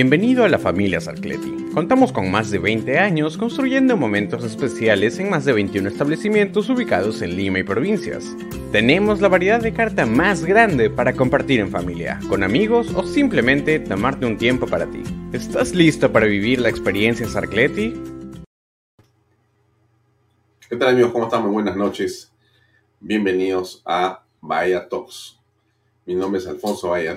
[0.00, 1.72] Bienvenido a la familia Sarcleti.
[1.74, 7.20] Contamos con más de 20 años construyendo momentos especiales en más de 21 establecimientos ubicados
[7.20, 8.24] en Lima y provincias.
[8.70, 13.80] Tenemos la variedad de carta más grande para compartir en familia, con amigos o simplemente
[13.80, 15.02] tomarte un tiempo para ti.
[15.32, 18.00] ¿Estás listo para vivir la experiencia Sarcleti?
[20.68, 21.10] ¿Qué tal amigos?
[21.10, 21.42] ¿Cómo están?
[21.42, 22.32] Muy buenas noches.
[23.00, 25.37] Bienvenidos a Bahía Talks
[26.08, 27.12] mi nombre es Alfonso Valle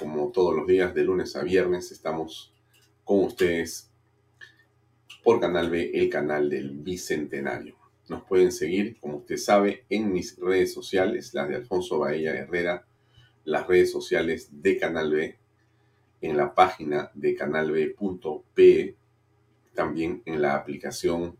[0.00, 2.52] Como todos los días, de lunes a viernes, estamos
[3.04, 3.88] con ustedes
[5.22, 7.76] por Canal B, el canal del Bicentenario.
[8.08, 12.84] Nos pueden seguir, como usted sabe, en mis redes sociales, las de Alfonso Bahía Herrera,
[13.44, 15.38] las redes sociales de Canal B,
[16.20, 18.96] en la página de canalb.pe,
[19.72, 21.36] también en la aplicación.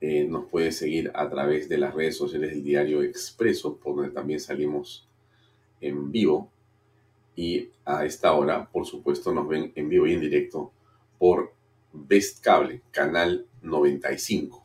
[0.00, 4.12] Eh, nos puede seguir a través de las redes sociales del diario Expreso, por donde
[4.12, 5.08] también salimos
[5.82, 6.50] en vivo
[7.36, 10.72] y a esta hora, por supuesto, nos ven en vivo y en directo
[11.18, 11.52] por
[11.92, 14.64] Best Cable, canal 95.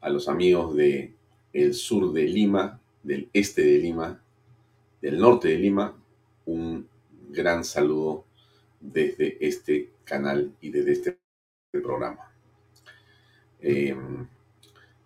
[0.00, 1.14] A los amigos de
[1.52, 4.22] el sur de Lima, del este de Lima,
[5.00, 5.94] del norte de Lima,
[6.46, 6.88] un
[7.30, 8.24] gran saludo
[8.80, 11.18] desde este canal y desde este
[11.70, 12.30] programa.
[13.60, 14.26] Em,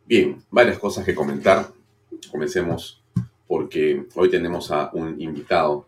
[0.05, 1.73] bien, varias cosas que comentar.
[2.31, 3.03] Comencemos
[3.49, 5.85] porque hoy tenemos a un invitado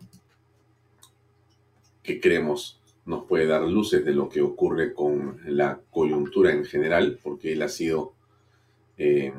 [2.03, 7.19] que creemos nos puede dar luces de lo que ocurre con la coyuntura en general,
[7.21, 8.13] porque él ha sido
[8.97, 9.33] eh,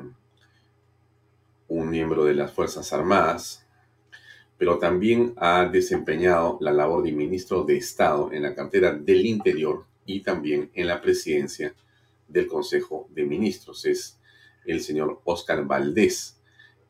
[1.67, 3.65] un miembro de las Fuerzas Armadas,
[4.57, 9.85] pero también ha desempeñado la labor de ministro de Estado en la cartera del Interior
[10.05, 11.73] y también en la presidencia
[12.27, 13.85] del Consejo de Ministros.
[13.85, 14.19] Es
[14.65, 16.37] el señor Oscar Valdés.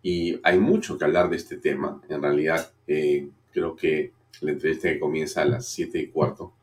[0.03, 2.01] Y hay mucho que hablar de este tema.
[2.09, 6.53] En realidad, eh, creo que la entrevista que comienza a las 7 y cuarto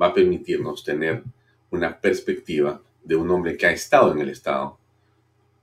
[0.00, 1.22] va a permitirnos tener
[1.70, 4.78] una perspectiva de un hombre que ha estado en el Estado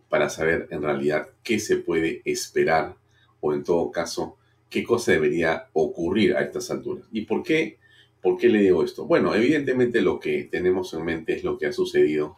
[0.09, 2.95] para saber en realidad qué se puede esperar
[3.41, 4.37] o en todo caso
[4.69, 7.05] qué cosa debería ocurrir a estas alturas.
[7.11, 7.77] ¿Y por qué?
[8.21, 9.05] ¿Por qué le digo esto?
[9.05, 12.37] Bueno, evidentemente lo que tenemos en mente es lo que ha sucedido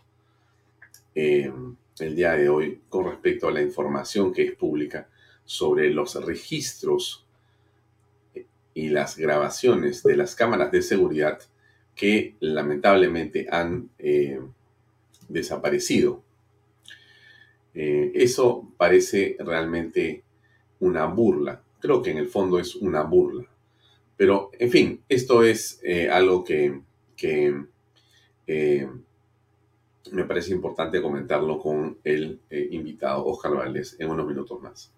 [1.15, 1.51] eh,
[1.99, 5.09] el día de hoy con respecto a la información que es pública
[5.45, 7.25] sobre los registros
[8.73, 11.39] y las grabaciones de las cámaras de seguridad
[11.95, 14.39] que lamentablemente han eh,
[15.27, 16.21] desaparecido.
[17.73, 20.23] Eh, eso parece realmente
[20.79, 21.63] una burla.
[21.79, 23.47] Creo que en el fondo es una burla.
[24.15, 26.81] Pero, en fin, esto es eh, algo que,
[27.15, 27.55] que
[30.11, 34.91] me parece importante comentarlo con el eh, invitado Oscar Valdés en unos minutos más.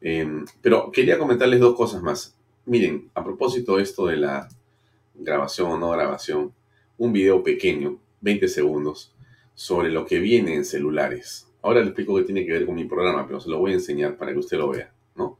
[0.00, 2.36] Em, pero quería comentarles dos cosas más.
[2.66, 4.48] Miren, a propósito de esto de la
[5.14, 6.52] grabación o no grabación,
[6.98, 9.14] un video pequeño, 20 segundos,
[9.54, 11.48] sobre lo que viene en celulares.
[11.62, 13.74] Ahora les explico qué tiene que ver con mi programa, pero se lo voy a
[13.74, 15.38] enseñar para que usted lo vea, ¿no?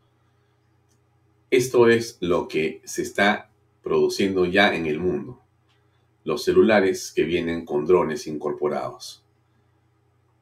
[1.50, 3.50] Esto es lo que se está
[3.82, 5.39] produciendo ya en el mundo
[6.24, 9.24] los celulares que vienen con drones incorporados.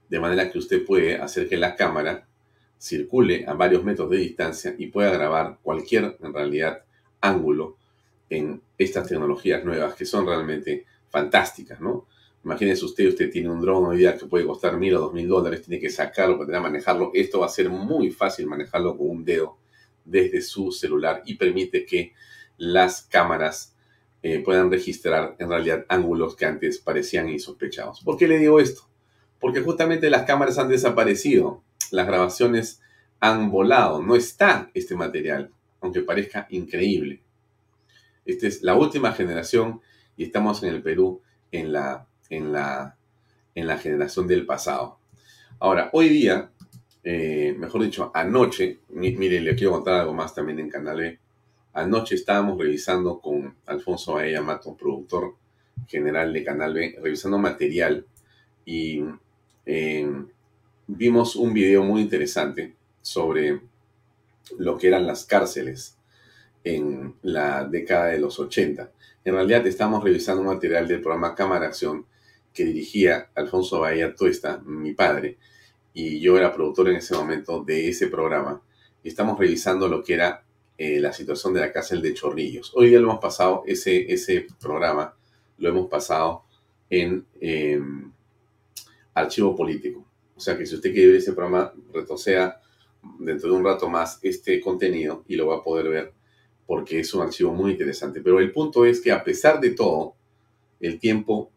[0.09, 2.27] De manera que usted puede hacer que la cámara
[2.79, 6.85] circule a varios metros de distancia y pueda grabar cualquier, en realidad,
[7.21, 7.77] ángulo
[8.31, 12.07] en estas tecnologías nuevas que son realmente fantásticas, ¿no?
[12.45, 15.27] Imagínese usted, usted tiene un dron hoy día que puede costar mil o dos mil
[15.27, 17.11] dólares, tiene que sacarlo para manejarlo.
[17.13, 19.59] Esto va a ser muy fácil manejarlo con un dedo
[20.05, 22.13] desde su celular y permite que
[22.57, 23.77] las cámaras
[24.23, 28.01] eh, puedan registrar en realidad ángulos que antes parecían insospechados.
[28.03, 28.83] ¿Por qué le digo esto?
[29.39, 32.81] Porque justamente las cámaras han desaparecido, las grabaciones
[33.21, 37.23] han volado, no está este material aunque parezca increíble.
[38.25, 39.81] Esta es la última generación
[40.17, 42.97] y estamos en el Perú en la, en la,
[43.55, 44.99] en la generación del pasado.
[45.61, 46.51] Ahora, hoy día,
[47.05, 51.19] eh, mejor dicho, anoche, miren, le quiero contar algo más también en Canal B.
[51.73, 55.37] Anoche estábamos revisando con Alfonso Baella Mato, productor
[55.87, 58.07] general de Canal B, revisando material
[58.65, 59.05] y
[59.65, 60.11] eh,
[60.87, 63.61] vimos un video muy interesante sobre
[64.59, 65.99] lo que eran las cárceles
[66.65, 68.91] en la década de los 80.
[69.25, 72.07] En realidad estamos revisando un material del programa Cámara Acción
[72.53, 75.39] que dirigía Alfonso Bahía Tuesta, mi padre,
[75.93, 78.63] y yo era productor en ese momento de ese programa.
[79.05, 80.45] Estamos revisando lo que era
[80.79, 82.73] eh, la situación de la cárcel de Chorrillos.
[82.75, 85.15] Hoy día lo hemos pasado, ese, ese programa
[85.59, 86.45] lo hemos pasado
[86.89, 88.13] en em,
[89.13, 90.05] archivo político.
[90.37, 92.61] O sea que si usted quiere ver ese programa, retroceda
[93.19, 96.13] dentro de un rato más este contenido y lo va a poder ver
[96.65, 98.21] porque es un archivo muy interesante.
[98.21, 100.15] Pero el punto es que a pesar de todo,
[100.81, 101.51] el tiempo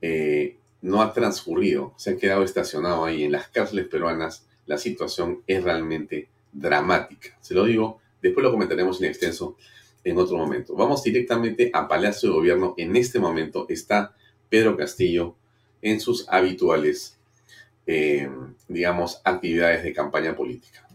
[0.00, 3.22] eh, no ha transcurrido, se ha quedado estacionado ahí.
[3.22, 7.36] En las cárceles peruanas la situación es realmente dramática.
[7.40, 9.56] Se lo digo, después lo comentaremos en extenso
[10.02, 10.74] en otro momento.
[10.74, 12.74] Vamos directamente a Palacio de Gobierno.
[12.78, 14.14] En este momento está
[14.48, 15.36] Pedro Castillo
[15.82, 17.18] en sus habituales,
[17.86, 18.28] eh,
[18.66, 20.86] digamos, actividades de campaña política.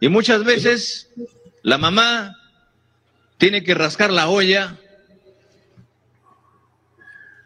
[0.00, 1.10] Y muchas veces
[1.62, 2.36] la mamá
[3.36, 4.78] tiene que rascar la olla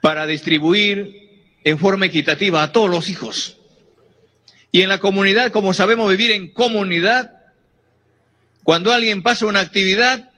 [0.02, 3.58] para distribuir en forma equitativa a todos los hijos.
[4.70, 7.41] Y en la comunidad, como sabemos vivir en comunidad,
[8.64, 10.30] cuando alguien pasa una actividad,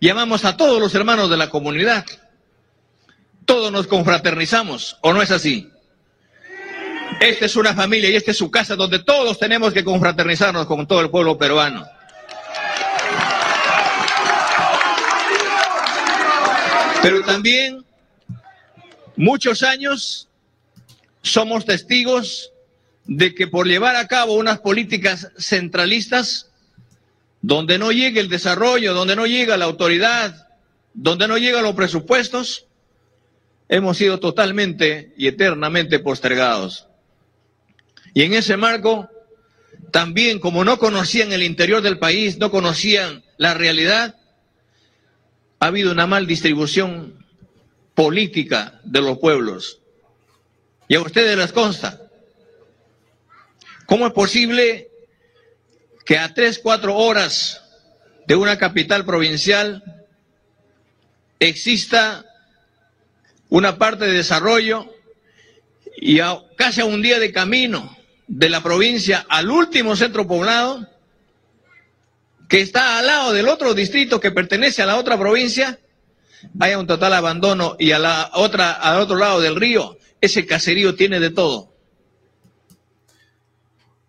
[0.00, 2.04] llamamos a todos los hermanos de la comunidad.
[3.44, 5.70] Todos nos confraternizamos, ¿o no es así?
[7.20, 10.86] Esta es una familia y esta es su casa donde todos tenemos que confraternizarnos con
[10.86, 11.86] todo el pueblo peruano.
[17.02, 17.84] Pero también
[19.16, 20.28] muchos años
[21.22, 22.52] somos testigos
[23.04, 26.50] de que por llevar a cabo unas políticas centralistas,
[27.40, 30.48] donde no llega el desarrollo, donde no llega la autoridad,
[30.94, 32.66] donde no llegan los presupuestos,
[33.68, 36.86] hemos sido totalmente y eternamente postergados.
[38.14, 39.08] Y en ese marco,
[39.92, 44.16] también como no conocían el interior del país, no conocían la realidad,
[45.60, 47.24] ha habido una mal distribución
[47.94, 49.80] política de los pueblos.
[50.88, 52.00] Y a ustedes les consta.
[53.86, 54.87] ¿Cómo es posible
[56.08, 57.62] que a tres, cuatro horas
[58.26, 60.06] de una capital provincial
[61.38, 62.24] exista
[63.50, 64.90] una parte de desarrollo
[65.98, 67.94] y a casi a un día de camino
[68.26, 70.88] de la provincia al último centro poblado
[72.48, 75.78] que está al lado del otro distrito que pertenece a la otra provincia,
[76.58, 80.94] haya un total abandono y a la otra, al otro lado del río, ese caserío
[80.94, 81.70] tiene de todo.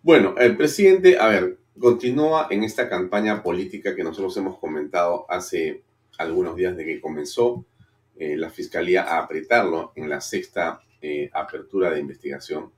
[0.01, 5.81] Bueno, el presidente, a ver, continúa en esta campaña política que nosotros hemos comentado hace
[6.17, 7.65] algunos días de que comenzó
[8.17, 12.71] eh, la fiscalía a apretarlo en la sexta eh, apertura de investigación.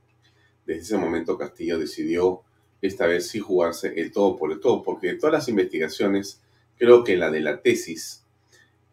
[0.64, 2.42] Desde ese momento Castillo decidió
[2.80, 6.40] esta vez sí jugarse el todo por el todo, porque de todas las investigaciones,
[6.78, 8.24] creo que la de la tesis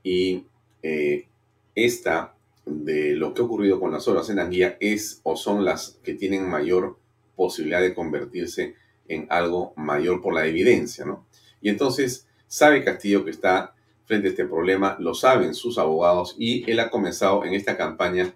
[0.03, 0.45] y
[0.81, 1.27] eh,
[1.75, 2.35] esta
[2.65, 6.13] de lo que ha ocurrido con las obras en Anguía es o son las que
[6.15, 6.97] tienen mayor
[7.35, 8.75] posibilidad de convertirse
[9.09, 11.25] en algo mayor por la evidencia, ¿no?
[11.61, 13.73] Y entonces sabe Castillo que está
[14.05, 18.33] frente a este problema, lo saben sus abogados y él ha comenzado en esta campaña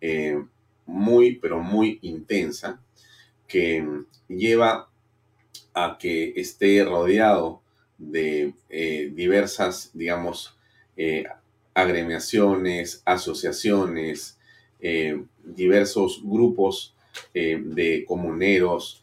[0.00, 0.42] eh,
[0.86, 2.80] muy, pero muy intensa
[3.46, 3.86] que
[4.28, 4.88] lleva
[5.74, 7.60] a que esté rodeado
[7.98, 10.56] de eh, diversas, digamos,
[10.96, 11.24] eh,
[11.74, 14.38] agremiaciones, asociaciones,
[15.44, 16.94] diversos grupos
[17.34, 18.99] de comuneros,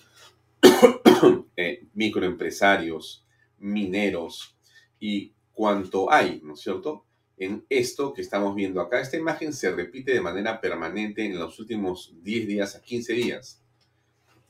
[1.94, 3.26] microempresarios,
[3.60, 4.56] mineros
[5.00, 7.06] y cuanto hay, ¿no es cierto?
[7.38, 11.60] En esto que estamos viendo acá, esta imagen se repite de manera permanente en los
[11.60, 13.62] últimos 10 días a 15 días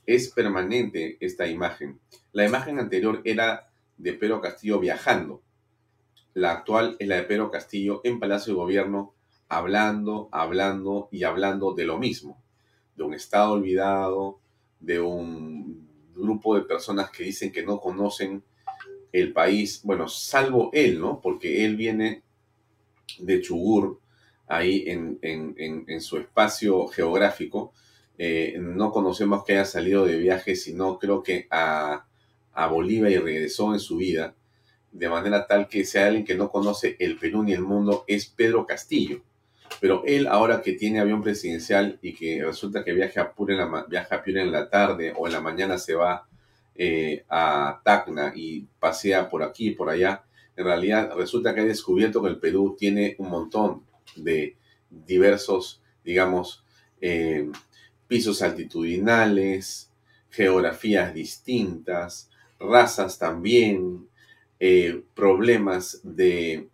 [0.08, 2.00] es permanente esta imagen.
[2.32, 5.42] La imagen anterior era de Pedro Castillo viajando.
[6.32, 9.12] La actual es la de Pedro Castillo en Palacio de Gobierno
[9.50, 12.42] hablando, hablando y hablando de lo mismo.
[12.96, 14.40] De un Estado olvidado,
[14.80, 15.87] de un
[16.18, 18.42] grupo de personas que dicen que no conocen
[19.12, 21.20] el país, bueno, salvo él, ¿no?
[21.20, 22.22] Porque él viene
[23.18, 24.00] de Chugur,
[24.46, 27.72] ahí en, en su espacio geográfico,
[28.20, 32.04] eh, no conocemos que haya salido de viaje, sino creo que a,
[32.70, 34.34] Bolivia y regresó en su vida.
[34.90, 38.26] de manera tal que sea alguien que no conoce el Perú ni el mundo, es
[38.26, 39.22] Pedro Castillo.
[39.80, 43.60] Pero él ahora que tiene avión presidencial y que resulta que viaja a Pura en
[43.60, 46.26] la, viaja a en la tarde o en la mañana se va
[46.80, 50.22] eh, a Tacna y pasea por aquí y por allá,
[50.54, 53.82] en realidad resulta que ha descubierto que el Perú tiene un montón
[54.14, 54.56] de
[54.88, 56.64] diversos, digamos,
[57.00, 57.50] eh,
[58.06, 59.90] pisos altitudinales,
[60.30, 64.08] geografías distintas, razas también,
[64.60, 66.68] eh, problemas de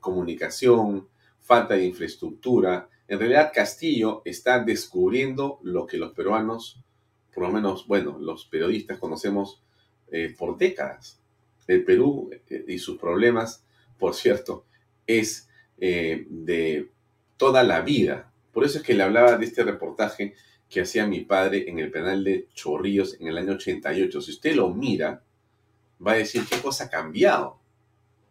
[0.00, 1.08] comunicación,
[1.50, 2.88] falta de infraestructura.
[3.08, 6.80] En realidad Castillo está descubriendo lo que los peruanos,
[7.34, 9.60] por lo menos, bueno, los periodistas conocemos
[10.38, 11.20] por décadas.
[11.66, 12.30] El Perú
[12.68, 13.64] y sus problemas,
[13.98, 14.64] por cierto,
[15.08, 16.88] es de
[17.36, 18.32] toda la vida.
[18.52, 20.34] Por eso es que le hablaba de este reportaje
[20.68, 24.20] que hacía mi padre en el penal de Chorrillos en el año 88.
[24.20, 25.24] Si usted lo mira,
[26.06, 27.59] va a decir qué cosa ha cambiado.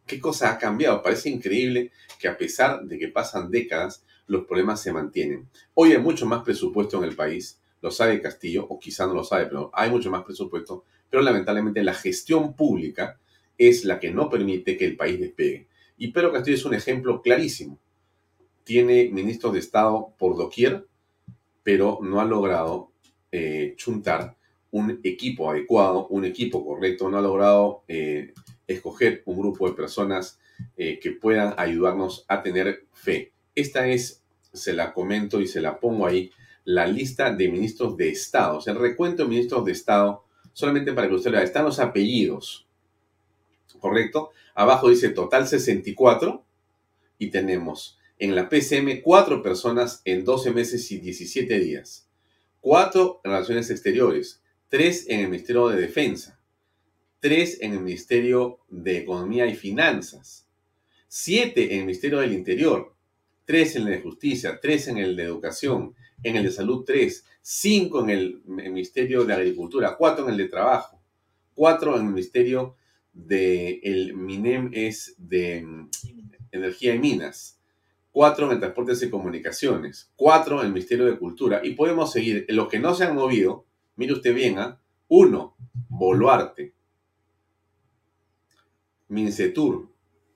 [0.10, 1.02] ¿Qué cosa ha cambiado?
[1.02, 5.48] Parece increíble que a pesar de que pasan décadas, los problemas se mantienen.
[5.76, 9.24] Hoy hay mucho más presupuesto en el país, lo sabe Castillo, o quizá no lo
[9.24, 13.20] sabe, pero hay mucho más presupuesto, pero lamentablemente la gestión pública
[13.58, 15.68] es la que no permite que el país despegue.
[15.98, 17.80] Y Pedro Castillo es un ejemplo clarísimo
[18.70, 20.86] tiene ministros de Estado por doquier,
[21.64, 22.92] pero no ha logrado
[23.32, 24.38] eh, chuntar
[24.70, 28.32] un equipo adecuado, un equipo correcto, no ha logrado eh,
[28.74, 30.40] escoger un grupo de personas
[30.78, 33.34] eh, que puedan ayudarnos a tener fe.
[33.56, 34.24] Esta es,
[34.54, 36.32] se la comento y se la pongo ahí,
[36.66, 40.24] la lista de ministros de Estado, o sea, el recuento de ministros de Estado,
[40.54, 42.68] solamente para que usted vea, están los apellidos,
[43.80, 44.32] ¿correcto?
[44.54, 46.44] Abajo dice total 64
[47.18, 52.08] y tenemos en la PCM cuatro personas en 12 meses y 17 días,
[52.60, 56.39] cuatro en Relaciones Exteriores, tres en el Ministerio de Defensa,
[57.20, 60.48] tres en el Ministerio de Economía y Finanzas,
[61.08, 62.94] siete en el Ministerio del Interior,
[63.46, 67.26] tres en el de Justicia, tres en el de Educación, en el de Salud tres,
[67.42, 71.02] cinco en el Ministerio de Agricultura, cuatro en el de Trabajo,
[71.54, 72.76] cuatro en el Ministerio
[73.12, 75.66] de el MINEM es de
[76.52, 77.60] Energía y Minas,
[78.12, 82.46] cuatro en Transportes y Comunicaciones, cuatro en el Ministerio de Cultura, y podemos seguir.
[82.50, 84.58] Los que no se han movido, mire usted bien,
[85.08, 85.56] uno,
[85.90, 86.74] Boluarte,
[89.10, 89.90] Mincetur,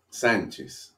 [0.10, 0.96] Sánchez.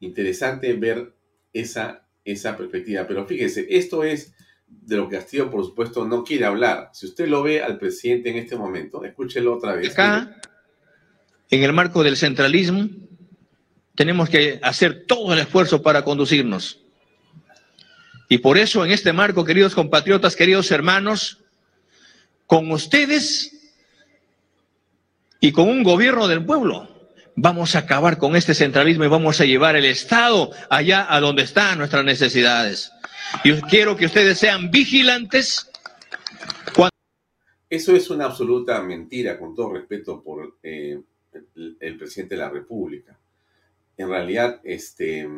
[0.00, 1.12] Interesante ver
[1.52, 4.34] esa, esa perspectiva, pero fíjese, esto es
[4.66, 6.90] de lo que Castillo, por supuesto, no quiere hablar.
[6.92, 9.92] Si usted lo ve al presidente en este momento, escúchelo otra vez.
[9.92, 10.40] Acá,
[11.50, 12.88] en el marco del centralismo,
[13.94, 16.80] tenemos que hacer todo el esfuerzo para conducirnos.
[18.28, 21.44] Y por eso, en este marco, queridos compatriotas, queridos hermanos,
[22.46, 23.51] con ustedes
[25.42, 26.88] y con un gobierno del pueblo,
[27.36, 31.42] vamos a acabar con este centralismo y vamos a llevar el Estado allá a donde
[31.42, 32.90] están nuestras necesidades.
[33.44, 35.70] Y quiero que ustedes sean vigilantes.
[37.68, 40.98] Eso es una absoluta mentira, con todo respeto por eh,
[41.80, 43.18] el presidente de la República
[43.96, 45.28] en realidad este,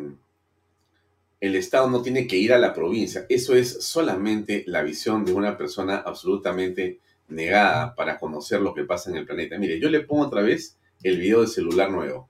[1.41, 3.27] el Estado no tiene que ir a la provincia.
[3.29, 9.11] Eso es solamente la visión de una persona absolutamente negada para conocer lo que pasa
[9.11, 9.59] en el planeta.
[9.59, 12.29] Mire, yo le pongo otra vez el video de celular nuevo.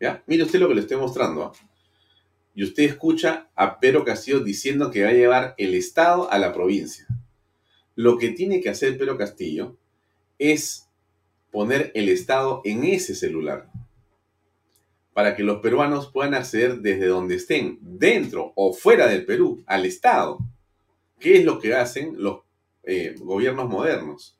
[0.00, 0.22] ¿Ya?
[0.26, 1.44] Mire usted lo que le estoy mostrando.
[1.44, 1.52] ¿ah?
[2.54, 6.52] Y usted escucha a Pedro Castillo diciendo que va a llevar el Estado a la
[6.52, 7.06] provincia.
[7.94, 9.76] Lo que tiene que hacer Pedro Castillo
[10.38, 10.88] es
[11.50, 13.70] poner el Estado en ese celular
[15.16, 19.86] para que los peruanos puedan acceder desde donde estén, dentro o fuera del Perú, al
[19.86, 20.38] Estado.
[21.18, 22.40] ¿Qué es lo que hacen los
[22.86, 24.38] eh, gobiernos modernos?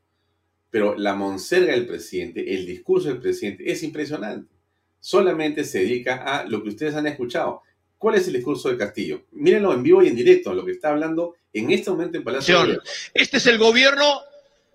[0.70, 4.54] Pero la monserga del presidente, el discurso del presidente es impresionante.
[4.98, 7.62] Solamente se dedica a lo que ustedes han escuchado.
[7.98, 9.24] ¿Cuál es el discurso de Castillo?
[9.32, 12.82] Mírenlo en vivo y en directo, lo que está hablando en este momento en Palacio.
[13.12, 14.20] Este es el gobierno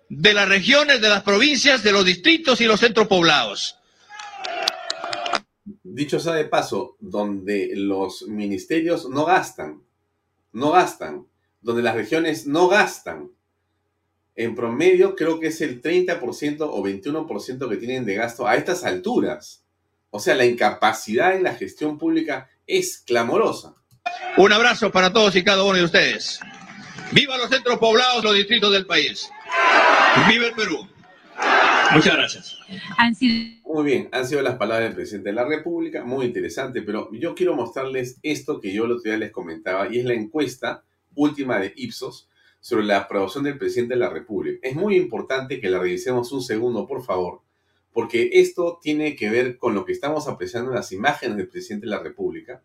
[0.08, 3.78] de las regiones, de las provincias, de los distritos y los centros poblados
[5.94, 9.82] dicho sea de paso, donde los ministerios no gastan,
[10.52, 11.26] no gastan,
[11.60, 13.30] donde las regiones no gastan.
[14.34, 18.84] En promedio creo que es el 30% o 21% que tienen de gasto a estas
[18.84, 19.64] alturas.
[20.10, 23.74] O sea, la incapacidad en la gestión pública es clamorosa.
[24.36, 26.40] Un abrazo para todos y cada uno de ustedes.
[27.12, 29.30] Viva los centros poblados, los distritos del país.
[30.28, 30.88] Viva el Perú.
[31.92, 32.58] Muchas gracias.
[33.64, 37.34] Muy bien, han sido las palabras del presidente de la República, muy interesante, pero yo
[37.34, 40.84] quiero mostrarles esto que yo el otro día les comentaba y es la encuesta
[41.14, 42.28] última de Ipsos
[42.62, 44.66] sobre la aprobación del presidente de la República.
[44.66, 47.42] Es muy importante que la revisemos un segundo, por favor,
[47.92, 51.86] porque esto tiene que ver con lo que estamos apreciando en las imágenes del presidente
[51.86, 52.62] de la República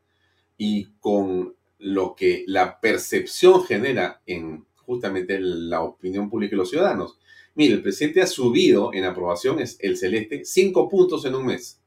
[0.55, 7.17] y con lo que la percepción genera en justamente la opinión pública y los ciudadanos.
[7.55, 11.81] Mire, el presidente ha subido en aprobación, es el celeste, cinco puntos en un mes.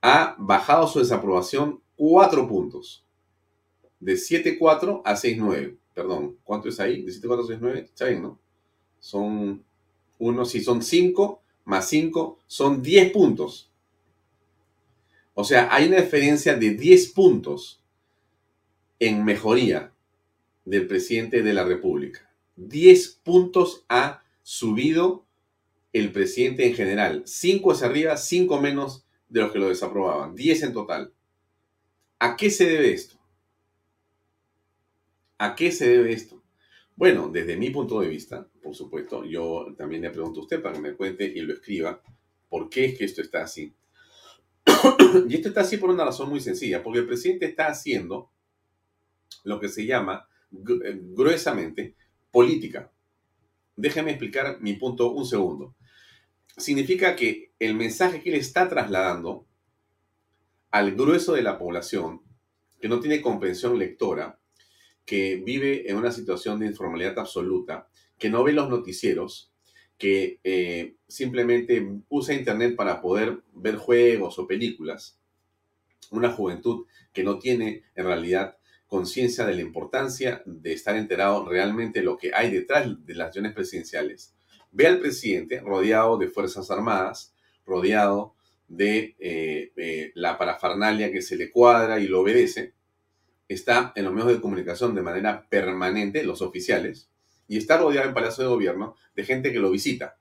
[0.00, 3.04] Ha bajado su desaprobación cuatro puntos.
[3.98, 5.76] De 7.4 a 6.9.
[5.94, 7.02] Perdón, ¿cuánto es ahí?
[7.02, 7.78] De 7.4 a 6.9.
[7.84, 8.38] Está bien, ¿no?
[8.98, 9.64] Son
[10.18, 13.70] uno, si son 5 más 5, son 10 puntos.
[15.34, 17.82] O sea, hay una diferencia de 10 puntos
[18.98, 19.92] en mejoría
[20.64, 22.30] del presidente de la República.
[22.56, 25.24] 10 puntos ha subido
[25.92, 27.22] el presidente en general.
[27.26, 30.34] 5 hacia arriba, 5 menos de los que lo desaprobaban.
[30.34, 31.12] 10 en total.
[32.18, 33.16] ¿A qué se debe esto?
[35.42, 36.40] ¿A qué se debe esto?
[36.94, 40.76] Bueno, desde mi punto de vista, por supuesto, yo también le pregunto a usted para
[40.76, 42.00] que me cuente y lo escriba
[42.48, 43.74] por qué es que esto está así.
[45.28, 48.30] y esto está así por una razón muy sencilla, porque el presidente está haciendo
[49.42, 51.96] lo que se llama eh, gruesamente
[52.30, 52.92] política.
[53.74, 55.74] Déjeme explicar mi punto un segundo.
[56.56, 59.44] Significa que el mensaje que él está trasladando
[60.70, 62.22] al grueso de la población
[62.80, 64.38] que no tiene comprensión lectora,
[65.04, 69.52] que vive en una situación de informalidad absoluta, que no ve los noticieros,
[69.98, 75.18] que eh, simplemente usa Internet para poder ver juegos o películas,
[76.10, 78.56] una juventud que no tiene en realidad
[78.86, 83.54] conciencia de la importancia de estar enterado realmente lo que hay detrás de las acciones
[83.54, 84.34] presidenciales.
[84.70, 87.34] Ve al presidente rodeado de Fuerzas Armadas,
[87.64, 88.34] rodeado
[88.68, 92.74] de eh, eh, la parafernalia que se le cuadra y lo obedece,
[93.52, 97.08] está en los medios de comunicación de manera permanente, los oficiales,
[97.48, 100.16] y está rodeado en Palacio de Gobierno de gente que lo visita.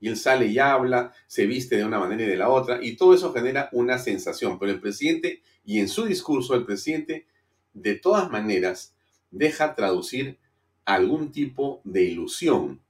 [0.00, 2.96] Y él sale y habla, se viste de una manera y de la otra, y
[2.96, 4.58] todo eso genera una sensación.
[4.58, 7.26] Pero el presidente, y en su discurso, el presidente,
[7.72, 8.94] de todas maneras,
[9.30, 10.38] deja traducir
[10.84, 12.80] algún tipo de ilusión,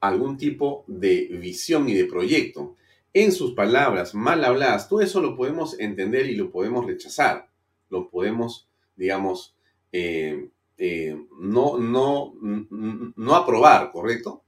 [0.00, 2.76] algún tipo de visión y de proyecto
[3.12, 7.49] en sus palabras mal habladas, todo eso lo podemos entender y lo podemos rechazar,
[7.90, 9.54] lo podemos, digamos,
[9.92, 10.48] eh,
[10.78, 14.42] eh, no, no, no aprobar, ¿correcto?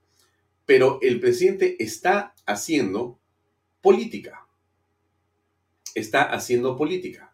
[0.64, 3.18] Pero el presidente está haciendo
[3.82, 4.46] política.
[5.94, 7.32] Está haciendo política.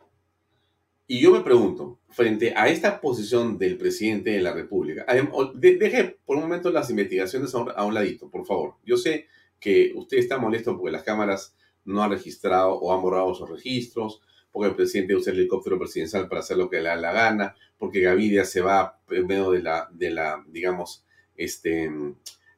[1.06, 5.06] Y yo me pregunto, frente a esta posición del presidente de la República,
[5.54, 8.74] deje por un momento las investigaciones a un ladito, por favor.
[8.84, 9.26] Yo sé
[9.58, 14.20] que usted está molesto porque las cámaras no han registrado o han borrado sus registros,
[14.58, 17.54] porque el presidente usa el helicóptero presidencial para hacer lo que le da la gana,
[17.78, 21.04] porque Gaviria se va en medio de la, de la digamos,
[21.36, 21.88] este,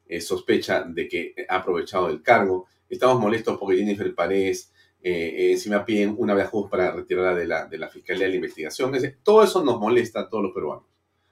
[0.07, 2.65] eh, sospecha de que ha aprovechado el cargo.
[2.89, 7.77] Estamos molestos porque Jennifer Paredes eh, encima piden una vez para retirarla de la, de
[7.77, 8.91] la Fiscalía de la Investigación.
[9.21, 10.85] todo eso nos molesta a todos los peruanos.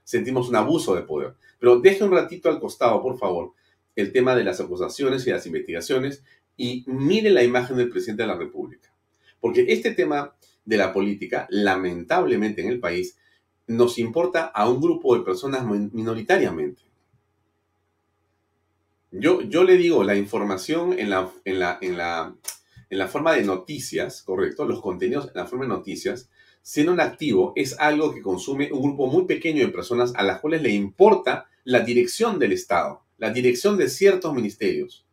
[0.04, 1.34] Sentimos un abuso de poder.
[1.58, 3.54] Pero deje un ratito al costado, por favor,
[3.96, 6.24] el tema de las acusaciones y las investigaciones
[6.56, 8.94] y mire la imagen del presidente de la República.
[9.40, 13.18] Porque este tema de la política, lamentablemente en el país,
[13.68, 16.82] nos importa a un grupo de personas minoritariamente.
[19.12, 22.36] Yo, yo le digo, la información en la, en, la, en, la,
[22.90, 26.30] en la forma de noticias, correcto, los contenidos en la forma de noticias,
[26.62, 30.40] siendo un activo, es algo que consume un grupo muy pequeño de personas a las
[30.40, 35.06] cuales le importa la dirección del Estado la dirección de ciertos ministerios,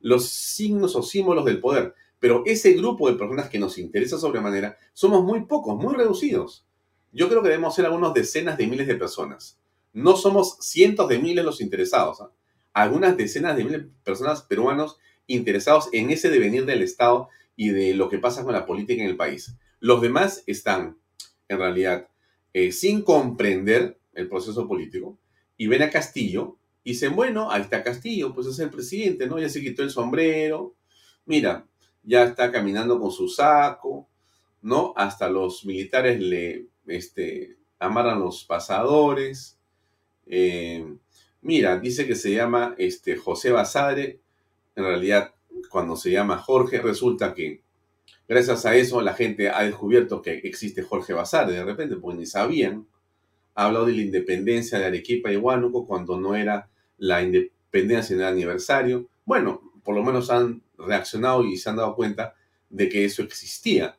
[0.00, 1.94] los signos o símbolos del poder.
[2.20, 6.66] Pero ese grupo de personas que nos interesa sobremanera somos muy pocos, muy reducidos.
[7.12, 9.58] Yo creo que debemos ser algunas decenas de miles de personas.
[9.92, 12.20] No somos cientos de miles los interesados.
[12.20, 12.30] ¿ah?
[12.72, 17.94] Algunas decenas de miles de personas peruanos interesados en ese devenir del Estado y de
[17.94, 19.54] lo que pasa con la política en el país.
[19.80, 20.96] Los demás están,
[21.48, 22.08] en realidad,
[22.52, 25.18] eh, sin comprender el proceso político
[25.56, 29.38] y ven a Castillo y dicen, bueno, ahí está Castillo, pues es el presidente, ¿no?
[29.38, 30.74] Ya se quitó el sombrero,
[31.26, 31.67] mira,
[32.08, 34.08] ya está caminando con su saco,
[34.62, 34.94] ¿no?
[34.96, 39.58] Hasta los militares le este, amarran los pasadores.
[40.26, 40.90] Eh,
[41.42, 44.20] mira, dice que se llama este, José Basadre,
[44.74, 45.34] en realidad
[45.68, 47.62] cuando se llama Jorge, resulta que
[48.26, 52.24] gracias a eso la gente ha descubierto que existe Jorge Basadre de repente, pues ni
[52.24, 52.86] sabían
[53.54, 58.20] ha hablado de la independencia de Arequipa y Huánuco cuando no era la independencia en
[58.20, 59.08] el aniversario.
[59.26, 62.34] Bueno, por lo menos han reaccionado y se han dado cuenta
[62.70, 63.98] de que eso existía.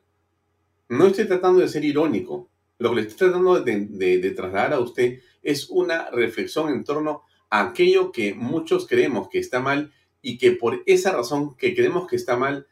[0.88, 2.50] No estoy tratando de ser irónico.
[2.78, 7.68] Lo que le estoy tratando de, trasladar a usted es una reflexión en torno a
[7.68, 12.16] aquello que muchos creemos que está mal y que por esa razón que creemos que
[12.16, 12.66] está mal,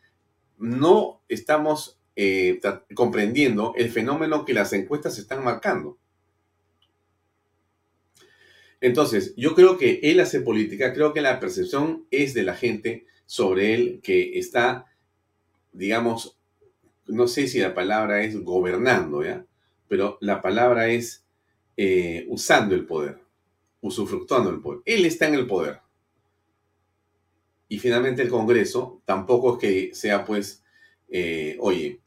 [0.56, 2.60] no estamos eh,
[2.94, 5.98] comprendiendo el fenómeno que las encuestas están marcando.
[8.80, 13.06] Entonces, yo creo que él hace política, creo que la percepción es de la gente
[13.28, 14.86] sobre él que está,
[15.74, 16.38] digamos,
[17.06, 19.44] no sé si la palabra es gobernando, ¿ya?
[19.86, 21.26] Pero la palabra es
[21.76, 23.20] eh, usando el poder,
[23.82, 24.80] usufructuando el poder.
[24.86, 25.80] Él está en el poder.
[27.68, 30.64] Y finalmente el Congreso tampoco es que sea, pues,
[31.10, 32.00] eh, oye,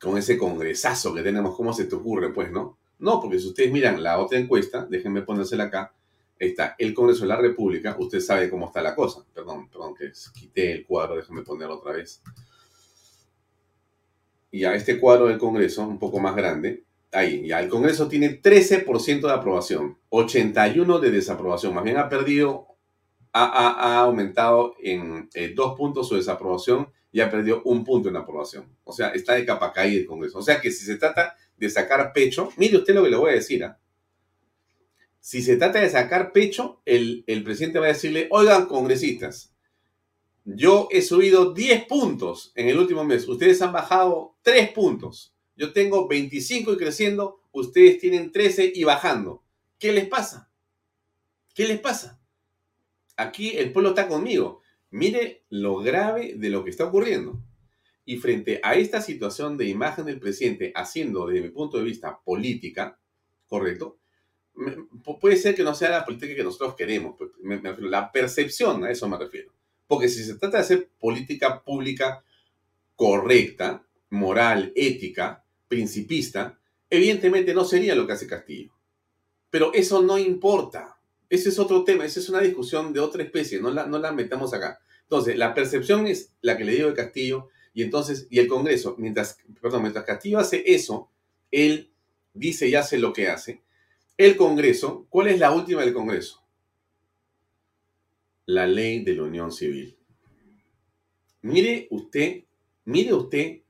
[0.00, 2.76] con ese congresazo que tenemos, ¿cómo se te ocurre, pues, no?
[2.98, 5.94] No, porque si ustedes miran la otra encuesta, déjenme ponérsela acá,
[6.40, 9.24] está el Congreso de la República, usted sabe cómo está la cosa.
[9.32, 12.22] Perdón, perdón, que quité el cuadro, déjenme ponerlo otra vez.
[14.50, 18.40] Y a este cuadro del Congreso, un poco más grande, ahí, ya el Congreso tiene
[18.40, 22.68] 13% de aprobación, 81% de desaprobación, más bien ha perdido,
[23.32, 28.64] ha, aumentado en eh, dos puntos su desaprobación y ha perdido un punto en aprobación.
[28.84, 30.38] O sea, está de capa caída el Congreso.
[30.38, 33.30] O sea que si se trata de sacar pecho, mire usted lo que le voy
[33.30, 33.62] a decir.
[33.62, 33.78] ¿ah?
[35.20, 39.54] Si se trata de sacar pecho, el, presidente va a decirle, oigan, congresistas,
[40.44, 45.34] yo he subido 10 puntos en el último mes, ustedes han bajado 3 puntos.
[45.56, 49.44] Yo tengo 25 y creciendo, ustedes tienen 13 y bajando.
[49.78, 50.50] ¿Qué les pasa?
[51.54, 52.18] ¿Qué les pasa?
[53.16, 54.62] Aquí el pueblo está conmigo.
[54.90, 57.38] Mire lo grave de lo que está ocurriendo.
[58.06, 62.20] Y frente a esta situación de imagen del presidente haciendo, desde mi punto de vista,
[62.24, 62.98] política,
[63.46, 63.99] ¿correcto?
[65.20, 67.30] Puede ser que no sea la política que nosotros queremos, pues,
[67.80, 69.52] la percepción, a eso me refiero.
[69.86, 72.22] Porque si se trata de hacer política pública
[72.94, 76.58] correcta, moral, ética, principista,
[76.88, 78.72] evidentemente no sería lo que hace Castillo.
[79.48, 80.98] Pero eso no importa.
[81.28, 84.12] Ese es otro tema, esa es una discusión de otra especie, no la, no la
[84.12, 84.80] metamos acá.
[85.02, 88.96] Entonces, la percepción es la que le digo de Castillo, y entonces, y el Congreso,
[88.98, 91.08] mientras, perdón, mientras Castillo hace eso,
[91.50, 91.90] él
[92.34, 93.62] dice y hace lo que hace.
[94.20, 96.44] El Congreso, ¿cuál es la última del Congreso?
[98.44, 99.96] La ley de la unión civil.
[101.40, 102.44] Mire usted,
[102.84, 103.62] mire usted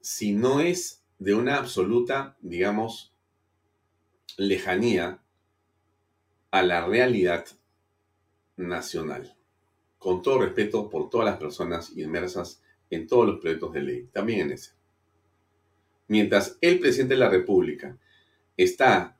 [0.00, 3.12] si no es de una absoluta, digamos,
[4.38, 5.22] lejanía
[6.50, 7.44] a la realidad
[8.56, 9.36] nacional.
[9.98, 14.40] Con todo respeto por todas las personas inmersas en todos los proyectos de ley, también
[14.40, 14.70] en ese.
[16.08, 17.98] Mientras el presidente de la República
[18.56, 19.18] está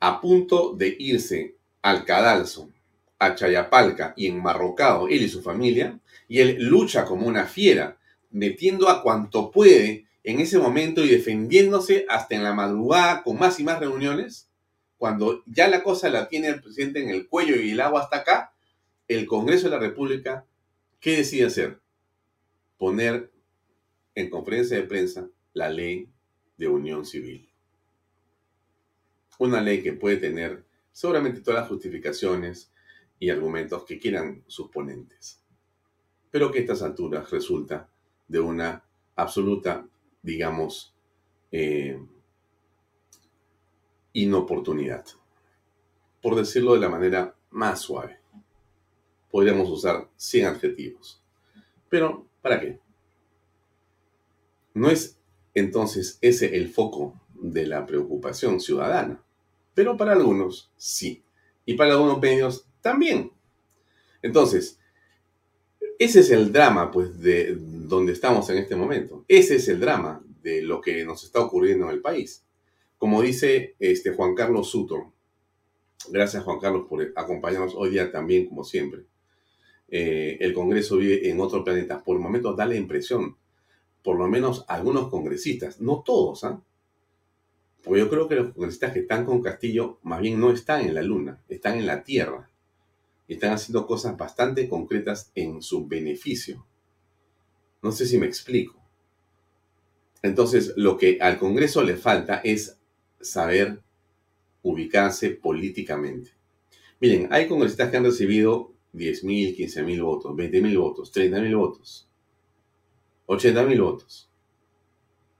[0.00, 2.70] a punto de irse al cadalso,
[3.18, 7.98] a Chayapalca y enmarrocado él y su familia, y él lucha como una fiera,
[8.30, 13.58] metiendo a cuanto puede en ese momento y defendiéndose hasta en la madrugada con más
[13.60, 14.48] y más reuniones,
[14.98, 18.18] cuando ya la cosa la tiene el presidente en el cuello y el agua hasta
[18.18, 18.52] acá,
[19.06, 20.44] el Congreso de la República,
[21.00, 21.80] ¿qué decide hacer?
[22.76, 23.30] Poner
[24.14, 26.08] en conferencia de prensa la ley
[26.58, 27.47] de unión civil.
[29.38, 32.72] Una ley que puede tener seguramente todas las justificaciones
[33.20, 35.40] y argumentos que quieran sus ponentes,
[36.30, 37.88] pero que a estas alturas resulta
[38.26, 38.84] de una
[39.16, 39.86] absoluta,
[40.22, 40.94] digamos,
[41.50, 42.00] eh,
[44.12, 45.04] inoportunidad,
[46.20, 48.18] por decirlo de la manera más suave.
[49.30, 51.22] Podríamos usar 100 adjetivos.
[51.88, 52.78] Pero, ¿para qué?
[54.74, 55.18] No es
[55.54, 59.22] entonces ese el foco de la preocupación ciudadana,
[59.78, 61.22] pero para algunos sí,
[61.64, 63.30] y para algunos medios también.
[64.22, 64.80] Entonces,
[66.00, 69.24] ese es el drama, pues, de donde estamos en este momento.
[69.28, 72.44] Ese es el drama de lo que nos está ocurriendo en el país.
[72.96, 75.12] Como dice este Juan Carlos Sutor,
[76.08, 79.04] gracias Juan Carlos por acompañarnos hoy día también, como siempre.
[79.86, 82.02] Eh, el Congreso vive en otro planeta.
[82.02, 83.36] Por el momento da la impresión,
[84.02, 86.60] por lo menos algunos congresistas, no todos, ¿ah?
[87.82, 90.94] Porque yo creo que los congresistas que están con Castillo más bien no están en
[90.94, 92.50] la luna, están en la Tierra.
[93.26, 96.66] Y están haciendo cosas bastante concretas en su beneficio.
[97.82, 98.78] No sé si me explico.
[100.22, 102.78] Entonces, lo que al Congreso le falta es
[103.20, 103.80] saber
[104.62, 106.32] ubicarse políticamente.
[107.00, 112.08] Miren, hay congresistas que han recibido 10.000, 15.000 votos, 20.000 votos, 30.000 votos,
[113.26, 114.27] 80.000 votos.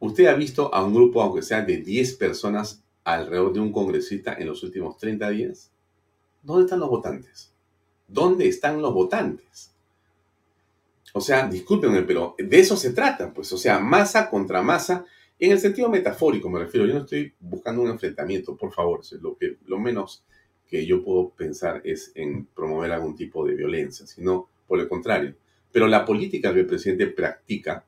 [0.01, 4.35] ¿Usted ha visto a un grupo, aunque sea de 10 personas, alrededor de un congresista
[4.35, 5.73] en los últimos 30 días?
[6.43, 7.53] ¿Dónde están los votantes?
[8.07, 9.75] ¿Dónde están los votantes?
[11.13, 15.07] O sea, discúlpenme, pero de eso se trata, pues, o sea, masa contra masa
[15.41, 19.37] En el sentido metafórico me refiero, yo no estoy buscando un enfrentamiento, por favor, lo,
[19.37, 20.25] que, lo menos
[20.67, 25.35] que yo puedo pensar es en promover algún tipo de violencia, sino por el contrario.
[25.73, 27.85] Pero la política que el presidente practica,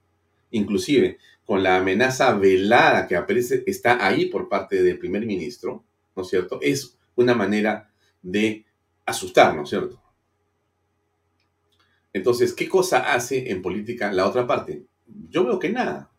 [0.52, 1.18] inclusive
[1.50, 5.82] con la amenaza velada que aparece, está ahí por parte del primer ministro,
[6.14, 6.60] ¿no es cierto?
[6.62, 7.90] Es una manera
[8.22, 8.64] de
[9.04, 10.00] asustar, ¿no es cierto?
[12.12, 14.84] Entonces, ¿qué cosa hace en política la otra parte?
[15.28, 16.12] Yo veo que nada.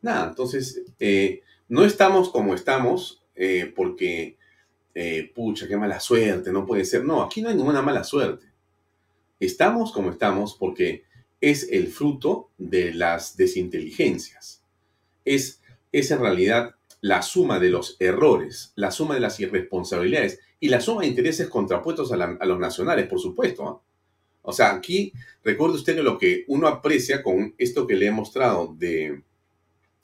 [0.00, 0.28] Nada.
[0.28, 4.38] Entonces, eh, no estamos como estamos eh, porque,
[4.94, 7.04] eh, pucha, qué mala suerte, no puede ser.
[7.04, 8.46] No, aquí no hay ninguna mala suerte.
[9.40, 11.02] Estamos como estamos porque
[11.40, 14.62] es el fruto de las desinteligencias.
[15.24, 15.60] Es,
[15.92, 20.80] es en realidad la suma de los errores, la suma de las irresponsabilidades y la
[20.80, 23.82] suma de intereses contrapuestos a, los nacionales, por supuesto.
[24.42, 28.10] O sea, aquí recuerde usted que lo que uno aprecia con esto que le he
[28.10, 29.22] mostrado de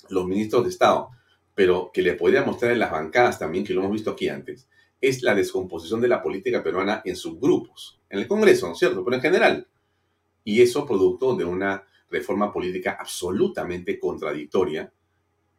[0.08, 1.10] los ministros de Estado,
[1.54, 4.66] pero que le podría mostrar en las bancadas también, que lo hemos visto aquí antes,
[5.00, 9.04] es la descomposición de la política peruana en subgrupos, en el Congreso, ¿no es cierto?
[9.04, 9.66] Pero en general.
[10.46, 14.92] Y eso producto de una reforma política absolutamente contradictoria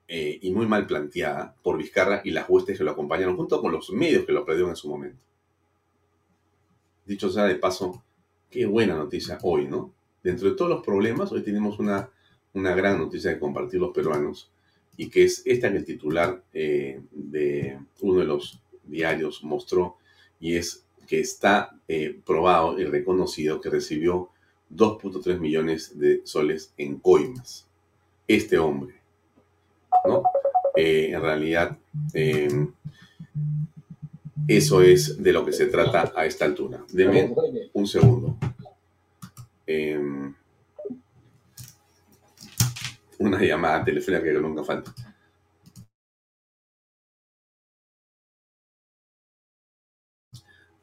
[0.08, 3.74] eh, y muy mal planteada por Vizcarra y las huestes que lo acompañaron, junto con
[3.74, 5.20] los medios que lo perdieron en su momento.
[7.06, 8.02] Dicho sea de paso,
[8.50, 9.94] qué buena noticia hoy, ¿no?
[10.24, 12.10] Dentro de todos los problemas, hoy tenemos una,
[12.54, 14.50] una gran noticia de compartir los peruanos
[14.96, 19.98] y que es esta que el titular eh, de uno de los diarios mostró
[20.40, 24.30] y es que está eh, probado y reconocido que recibió
[24.74, 27.68] 2.3 millones de soles en coimas.
[28.28, 28.96] Este hombre,
[30.06, 30.24] ¿no?
[30.76, 31.78] Eh, en realidad,
[34.48, 36.84] eso es de lo que se trata a esta altura.
[36.92, 37.34] Deme
[37.74, 38.38] un segundo.
[39.66, 40.34] Em,
[43.20, 44.94] una llamada telefónica que nunca falta.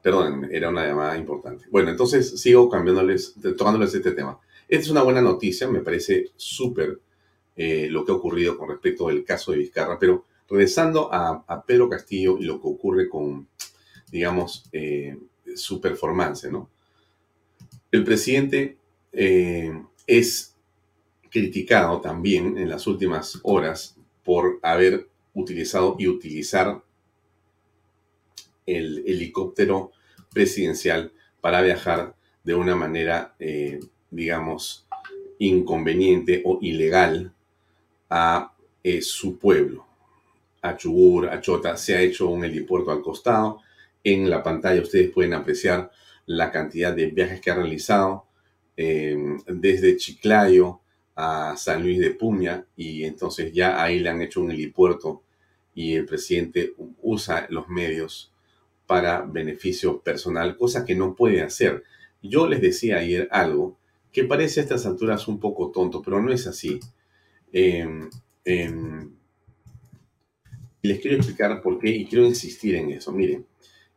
[0.05, 1.65] Perdón, era una llamada importante.
[1.71, 4.39] Bueno, entonces sigo cambiándoles, tocándoles este tema.
[4.69, 7.01] Esta es una buena noticia, me parece súper
[7.57, 11.89] eh, lo que ha ocurrido con respecto del caso de Vizcarra, pero regresando a, Pedro
[11.89, 13.49] Castillo y lo que ocurre con,
[14.13, 15.17] digamos, eh,
[15.57, 16.69] su performance, ¿no?
[17.91, 18.77] El presidente
[19.11, 19.73] eh,
[20.07, 20.55] es
[21.31, 26.84] criticado también en las últimas horas por haber utilizado y utilizar
[28.67, 29.93] el helicóptero
[30.33, 34.87] presidencial para viajar de una manera, eh, digamos,
[35.39, 37.33] inconveniente o ilegal
[38.11, 39.87] a eh, su pueblo,
[40.63, 41.77] a Chubur, a Chota.
[41.77, 43.61] Se ha hecho un helipuerto al costado.
[44.03, 45.91] En la pantalla ustedes pueden apreciar
[46.27, 48.27] la cantidad de viajes que ha realizado
[48.77, 50.81] eh, desde Chiclayo
[51.17, 55.23] a San Luis de Puña y entonces ya ahí le han hecho un helipuerto
[55.75, 58.34] y el presidente usa los medios
[58.87, 61.83] para beneficio personal, cosa que no puede hacer.
[62.23, 63.79] Yo les decía ayer algo
[64.13, 66.81] que parece a estas alturas un poco tonto, pero no es así.
[67.53, 68.09] Em,
[70.83, 73.13] les quiero explicar por qué y quiero insistir en eso.
[73.13, 73.47] Miren,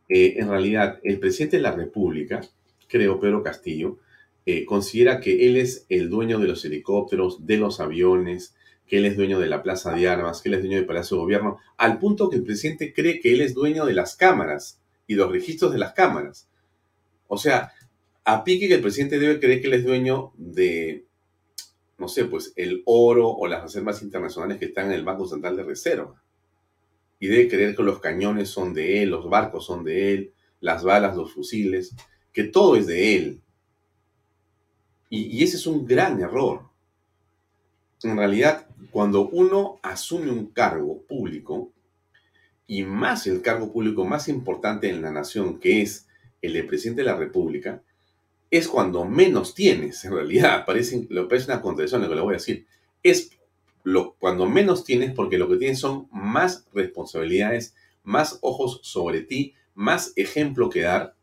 [0.10, 2.42] eh, en realidad el presidente de la República,
[2.88, 4.00] creo Pedro Castillo,
[4.46, 8.56] eh, considera que él es el dueño de los helicópteros, de los aviones,
[8.88, 11.18] que él es dueño de la Plaza de Armas, que él es dueño del Palacio
[11.18, 14.80] de Gobierno, al punto que el presidente cree que él es dueño de las cámaras
[15.06, 16.48] y los registros de las cámaras.
[17.28, 17.74] O sea,
[18.24, 21.06] a pique que el presidente debe creer que él es dueño de,
[21.98, 25.56] no sé, pues el oro o las reservas internacionales que están en el Banco Central
[25.58, 26.22] de Reserva.
[27.20, 30.84] Y debe creer que los cañones son de él, los barcos son de él, las
[30.84, 31.96] balas, los fusiles,
[32.32, 33.42] que todo es de él.
[35.10, 36.70] Y, ese es un gran error.
[38.04, 38.67] En realidad,
[38.98, 41.72] cuando uno asume un cargo público,
[42.66, 46.08] y más el cargo público más importante en la nación, que es
[46.42, 47.84] el de presidente de la República,
[48.50, 52.38] es cuando menos tienes, en realidad, parece, parece una contradicción lo que le voy a
[52.38, 52.66] decir,
[53.04, 53.30] es
[53.84, 59.54] lo, cuando menos tienes porque lo que tienes son más responsabilidades, más ojos sobre ti,
[59.76, 61.14] más ejemplo que dar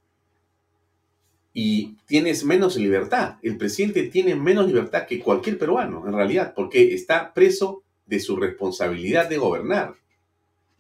[1.57, 3.37] y tienes menos libertad.
[3.41, 8.37] El presidente tiene menos libertad que cualquier peruano, en realidad, porque está preso de su
[8.37, 9.95] responsabilidad de gobernar.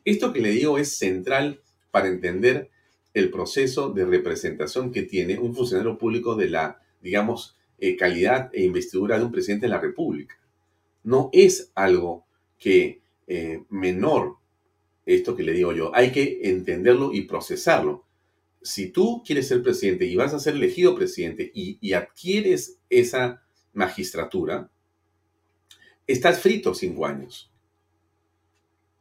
[0.04, 2.70] Esto que le digo es central para entender
[3.14, 8.64] el proceso de representación que tiene un funcionario público de la, digamos, eh, calidad e
[8.64, 10.36] investidura de un presidente de la República.
[11.04, 12.26] No es algo
[12.58, 14.36] que eh, menor,
[15.06, 18.04] esto que le digo yo, hay que entenderlo y procesarlo
[18.64, 23.42] si tú quieres ser presidente y vas a ser elegido presidente y, adquieres esa
[23.74, 24.70] magistratura,
[26.06, 27.52] estás frito cinco años.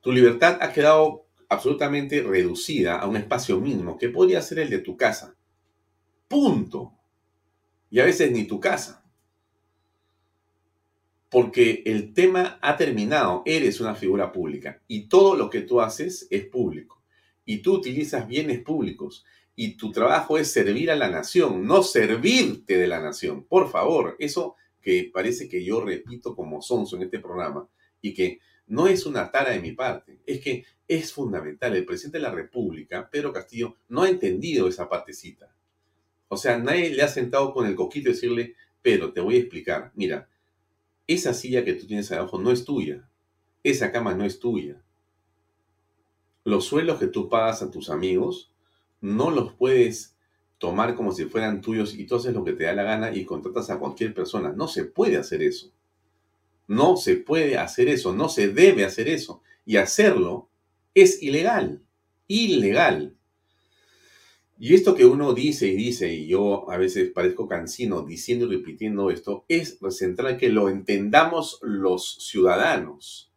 [0.01, 4.79] Tu libertad ha quedado absolutamente reducida a un espacio mínimo que podría ser el de
[4.79, 5.37] tu casa.
[6.27, 6.93] Punto.
[7.89, 9.05] Y a veces ni tu casa.
[11.29, 13.43] Porque el tema ha terminado.
[13.45, 17.01] Eres una figura pública y todo lo que tú haces es público.
[17.45, 22.77] Y tú utilizas bienes públicos y tu trabajo es servir a la nación, no servirte
[22.77, 23.43] de la nación.
[23.45, 27.67] Por favor, eso que parece que yo repito como sonso en este programa
[28.01, 31.75] y que no es una tara de mi parte, es que es fundamental.
[31.75, 35.53] El presidente de la República, Pedro Castillo, no ha entendido esa partecita.
[36.27, 39.39] O sea, nadie le ha sentado con el coquito y decirle, pero te voy a
[39.39, 40.29] explicar, mira,
[41.07, 43.07] esa silla que tú tienes abajo no es tuya,
[43.63, 44.81] esa cama no es tuya.
[46.43, 48.52] Los suelos que tú pagas a tus amigos
[49.03, 50.15] no los puedes
[50.57, 53.25] tomar como si fueran tuyos y tú haces lo que te da la gana y
[53.25, 54.53] contratas a cualquier persona.
[54.53, 55.73] No se puede hacer eso.
[56.67, 59.41] No se puede hacer eso, no se debe hacer eso.
[59.65, 60.47] Y hacerlo
[60.95, 61.81] es ilegal.
[62.27, 63.17] Ilegal.
[64.57, 68.55] Y esto que uno dice y dice, y yo a veces parezco cansino diciendo y
[68.55, 73.32] repitiendo esto, es central que lo entendamos los ciudadanos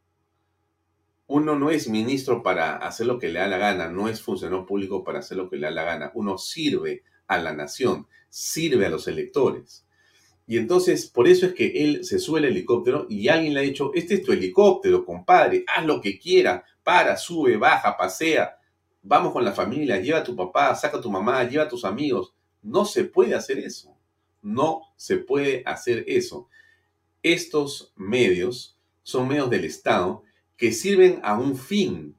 [1.29, 4.65] uno no es ministro para hacer lo que le da la gana, no es funcionario
[4.65, 6.13] público para hacer lo que le da la gana.
[6.15, 9.85] Uno sirve a la nación, sirve a los electores.
[10.47, 13.65] Y entonces, por eso es que él se sube al helicóptero y alguien le ha
[13.65, 18.57] dicho, este es tu helicóptero, compadre, haz lo que quiera, para, sube, baja, pasea,
[19.03, 21.85] vamos con la familia, lleva a tu papá, saca a tu mamá, lleva a tus
[21.85, 22.33] amigos.
[22.63, 23.97] No se puede hacer eso.
[24.41, 26.49] No se puede hacer eso.
[27.25, 30.23] Estos medios son medios del Estado
[30.57, 32.17] que sirven a un fin,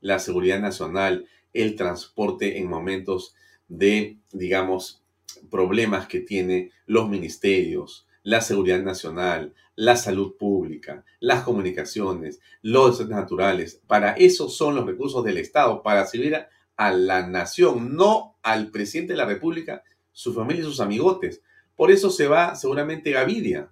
[0.00, 3.34] la seguridad nacional, el transporte en momentos
[3.68, 5.02] de, digamos,
[5.50, 13.80] problemas que tiene los ministerios, la seguridad nacional, la salud pública, las comunicaciones, los naturales.
[13.86, 16.36] Para eso son los recursos del Estado, para servir
[16.76, 21.42] a, la nación, no al presidente de la República, su familia y sus amigotes.
[21.76, 23.70] Por eso se va seguramente Gavidia,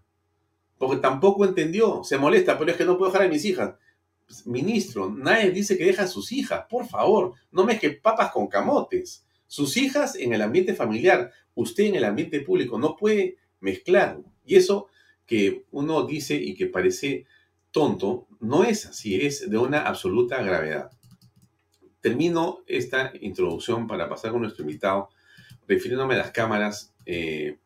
[0.78, 3.74] porque tampoco entendió, se molesta, pero es que no puedo dejar a mis hijas.
[4.26, 8.48] Pues, ministro, nadie dice que deja a sus hijas, por favor, no mezcle papas con
[8.48, 9.24] camotes.
[9.46, 14.18] Sus hijas en el ambiente familiar, usted en el ambiente público, no puede mezclar.
[14.44, 14.88] Y eso
[15.26, 17.26] que uno dice y que parece
[17.70, 20.90] tonto, no es así, es de una absoluta gravedad.
[22.00, 25.10] Termino esta introducción para pasar con nuestro invitado,
[25.68, 27.58] refiriéndome a las cámaras eh,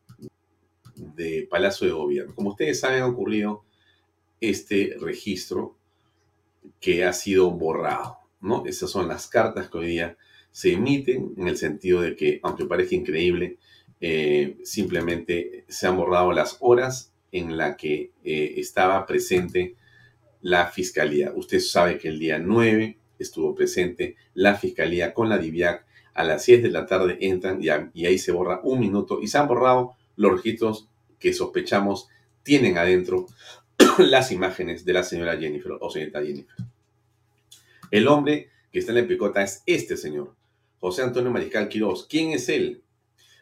[0.95, 2.35] de Palacio de Gobierno.
[2.35, 3.63] Como ustedes saben, ha ocurrido
[4.39, 5.77] este registro
[6.79, 8.65] que ha sido borrado, ¿no?
[8.65, 10.17] Esas son las cartas que hoy día
[10.51, 13.57] se emiten en el sentido de que, aunque parezca increíble,
[13.99, 19.75] eh, simplemente se han borrado las horas en la que eh, estaba presente
[20.41, 21.31] la fiscalía.
[21.35, 25.85] Usted sabe que el día 9 estuvo presente la fiscalía con la DIVIAC.
[26.13, 29.27] A las 6 de la tarde entran y, y ahí se borra un minuto y
[29.27, 32.09] se han borrado los registros que sospechamos
[32.43, 33.27] tienen adentro
[33.97, 36.55] las imágenes de la señora Jennifer o señorita Jennifer.
[37.89, 40.35] El hombre que está en la picota es este señor,
[40.79, 42.07] José Antonio Mariscal Quiroz.
[42.07, 42.83] ¿Quién es él?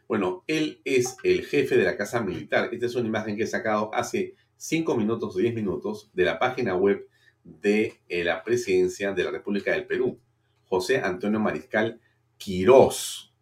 [0.08, 2.70] Bueno, él es el jefe de la Casa Militar.
[2.72, 6.40] Esta es una imagen que he sacado hace 5 minutos o 10 minutos de la
[6.40, 7.08] página web
[7.44, 10.20] de eh, la presidencia de la República del Perú.
[10.66, 12.02] José Antonio Mariscal
[12.38, 13.34] Quiroz.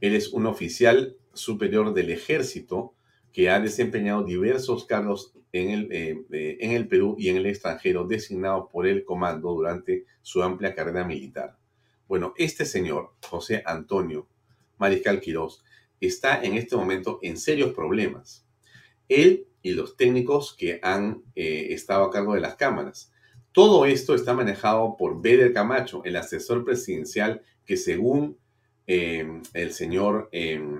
[0.00, 2.94] Él es un oficial superior del ejército
[3.32, 7.46] que ha desempeñado diversos cargos en el, eh, eh, en el Perú y en el
[7.46, 11.58] extranjero, designado por el comando durante su amplia carrera militar.
[12.08, 14.26] Bueno, este señor, José Antonio
[14.78, 15.62] Mariscal Quirós,
[16.00, 18.46] está en este momento en serios problemas.
[19.08, 23.12] Él y los técnicos que han eh, estado a cargo de las cámaras.
[23.52, 28.38] Todo esto está manejado por Beder Camacho, el asesor presidencial que según
[28.84, 30.28] el señor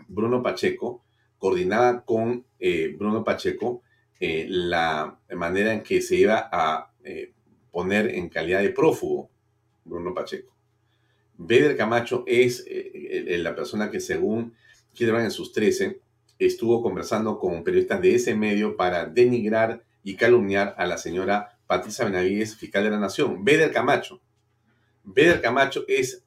[0.09, 1.05] Bruno Pacheco,
[1.39, 2.45] coordinaba con
[2.99, 3.83] Bruno Pacheco
[4.25, 7.33] eh, la manera en que se iba a eh,
[7.73, 9.29] poner en calidad de prófugo
[9.83, 10.57] Bruno Pacheco.
[11.37, 14.55] Beder Camacho es eh, la persona que según
[14.93, 16.01] Kidron en sus 13
[16.39, 22.05] estuvo conversando con periodistas de ese medio para denigrar y calumniar a la señora Patricia
[22.05, 23.45] Benavides, fiscal de la Nación.
[23.45, 24.20] Beder Camacho.
[25.03, 26.23] Beder Camacho es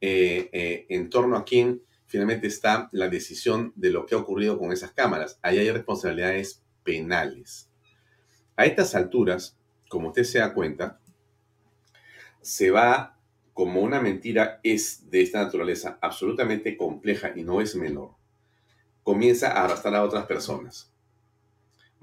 [0.00, 4.92] en torno a quien finalmente está la decisión de lo que ha ocurrido con esas
[4.92, 5.40] cámaras.
[5.42, 7.70] Ahí hay responsabilidades penales.
[8.56, 9.56] A estas alturas,
[9.88, 10.98] como usted se da cuenta,
[12.40, 13.16] se va
[13.54, 18.16] como una mentira es de esta naturaleza absolutamente compleja y no es menor,
[19.04, 20.92] comienza a arrastrar a otras personas.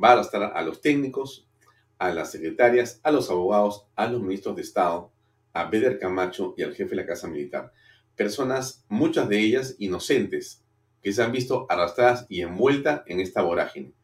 [0.02, 1.50] Va a arrastrar a los técnicos,
[1.98, 5.12] a las secretarias, a los abogados, a los ministros de Estado,
[5.52, 7.74] a Beder Camacho y al jefe de la Casa Militar.
[8.16, 10.64] Personas, muchas de ellas inocentes,
[11.02, 13.97] que se han visto arrastradas y envueltas en esta vorágine.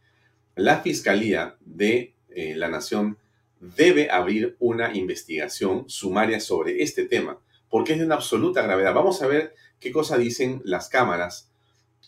[0.56, 3.18] La Fiscalía de eh, la Nación
[3.60, 7.40] debe abrir una investigación sumaria sobre este tema,
[7.70, 8.94] porque es de una absoluta gravedad.
[8.94, 11.50] Vamos a ver qué cosa dicen las cámaras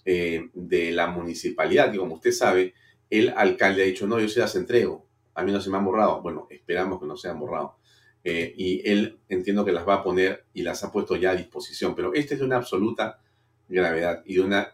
[0.06, 2.76] eh, de la municipalidad, y como usted sabe,
[3.10, 5.86] el alcalde ha dicho, no, yo se las entrego, a mí no se me han
[5.86, 6.22] borrado.
[6.22, 7.78] Bueno, esperamos que no se han borrado.
[8.24, 11.36] Eh, y él entiendo que las va a poner y las ha puesto ya a
[11.36, 13.20] disposición, pero este es de una absoluta
[13.68, 14.72] gravedad y de una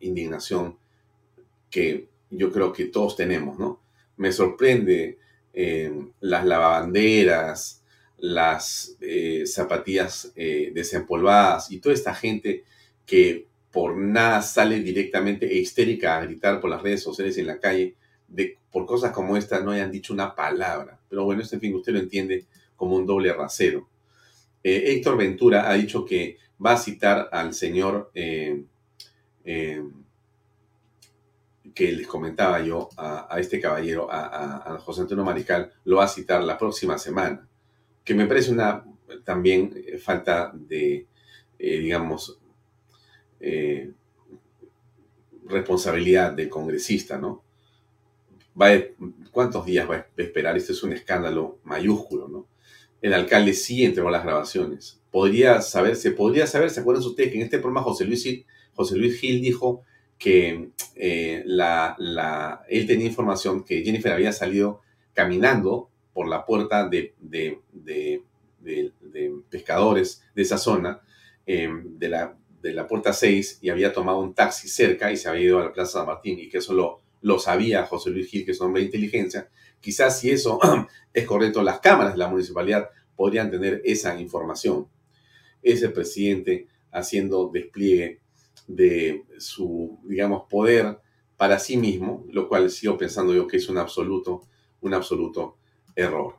[0.00, 0.76] indignación
[1.70, 3.80] que yo creo que todos tenemos, ¿no?
[4.16, 5.18] Me sorprende
[6.20, 7.82] las lavabanderas,
[8.18, 8.96] las
[9.46, 12.64] zapatillas desempolvadas y toda esta gente
[13.06, 17.58] que por nada sale directamente e histérica a gritar por las redes sociales en la
[17.58, 17.94] calle,
[18.26, 20.98] de, por cosas como esta no hayan dicho una palabra.
[21.08, 23.88] Pero bueno, este fin, usted lo entiende como un doble rasero.
[24.62, 28.62] Eh, Héctor Ventura ha dicho que va a citar al señor eh,
[29.44, 29.82] eh,
[31.78, 36.08] que les comentaba yo, a, este caballero, a, a, José Antonio Marical, lo va a
[36.08, 37.48] citar la próxima semana,
[38.02, 38.84] que me parece una
[39.22, 39.72] también
[40.02, 41.06] falta de,
[41.56, 42.36] digamos,
[43.38, 43.92] eh,
[45.44, 47.44] responsabilidad del congresista, ¿no?
[48.60, 48.70] Va
[49.30, 50.56] ¿Cuántos días va a esperar?
[50.56, 52.48] Este es un escándalo mayúsculo, ¿no?
[53.00, 55.00] El alcalde sí entregó las grabaciones.
[55.12, 58.26] Podría saberse, podría saber, ¿se acuerdan ustedes que en este programa José Luis,
[58.74, 59.84] José Luis Gil dijo
[60.18, 64.80] que eh, él tenía información que Jennifer había salido
[65.12, 67.14] caminando por la puerta de,
[69.50, 71.00] pescadores de esa zona,
[71.46, 75.42] de la de la puerta 6 y había tomado un taxi cerca y se había
[75.42, 78.44] ido a la Plaza San Martín y que eso lo, lo sabía José Luis Gil,
[78.44, 79.48] que es un hombre de inteligencia.
[79.80, 80.58] Quizás si eso
[81.12, 84.88] es correcto, las cámaras de la municipalidad podrían tener esa información.
[85.62, 88.20] Ese presidente haciendo despliegue
[88.68, 91.00] de su, digamos, poder
[91.36, 94.42] para sí mismo, lo cual sigo pensando yo que es un absoluto,
[94.82, 95.56] un absoluto
[95.96, 96.36] error.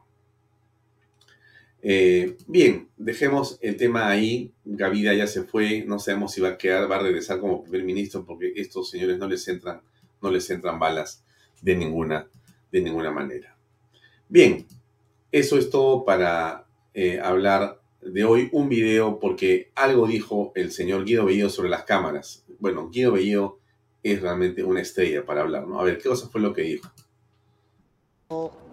[1.81, 4.53] Eh, bien, dejemos el tema ahí.
[4.65, 7.83] Gavida ya se fue, no sabemos si va a quedar, va a regresar como primer
[7.83, 9.81] ministro, porque estos señores no les entran,
[10.21, 11.23] no les entran balas
[11.61, 12.27] de ninguna,
[12.71, 13.57] de ninguna manera.
[14.27, 14.65] Bien,
[15.31, 18.49] eso es todo para eh, hablar de hoy.
[18.51, 22.45] Un video porque algo dijo el señor Guido Bellido sobre las cámaras.
[22.59, 23.59] Bueno, Guido Bellido
[24.03, 25.79] es realmente una estrella para hablar, ¿no?
[25.79, 26.89] A ver, ¿qué cosa fue lo que dijo?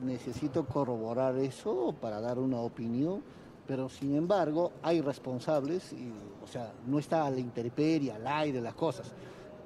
[0.03, 3.23] necesito corroborar eso para dar una opinión,
[3.67, 6.13] pero sin embargo hay responsables, y,
[6.45, 9.13] o sea, no está a la intemperie, al aire, las cosas.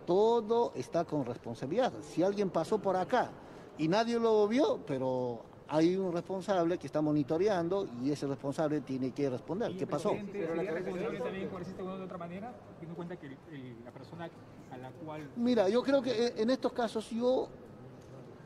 [0.07, 1.93] Todo está con responsabilidad.
[2.03, 3.31] Si alguien pasó por acá
[3.79, 5.43] y nadie lo vio, pero
[5.73, 9.77] hay un responsable que está monitoreando y ese responsable tiene que responder.
[9.77, 10.13] ¿Qué pasó?
[10.33, 13.37] Pero la también de otra manera, teniendo en cuenta que
[13.85, 14.29] la persona
[14.73, 15.31] a la cual...
[15.37, 17.49] Mira, yo creo que en estos casos yo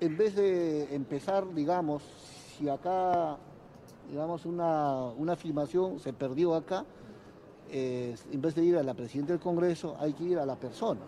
[0.00, 2.02] en vez de empezar, digamos,
[2.58, 3.38] si acá,
[4.10, 6.84] digamos, una, una filmación se perdió acá,
[7.70, 11.00] en vez de ir a la presidenta del Congreso, hay que ir a la persona.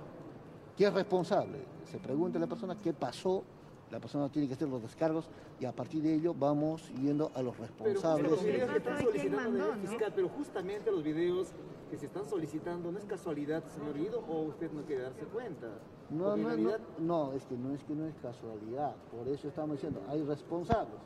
[0.76, 1.58] ¿Quién es responsable?
[1.90, 3.44] Se pregunta a la persona qué pasó,
[3.90, 5.28] la persona tiene que hacer los descargos
[5.60, 8.22] y a partir de ello vamos yendo a los responsables.
[8.22, 11.48] Pero, los videos que están solicitando fiscal, pero justamente los videos
[11.90, 15.68] que se están solicitando, ¿no es casualidad, señor Guido, o usted no quiere darse cuenta?
[16.10, 19.76] No, no, no, no, es que no es que no es casualidad, por eso estamos
[19.76, 21.00] diciendo, hay responsables.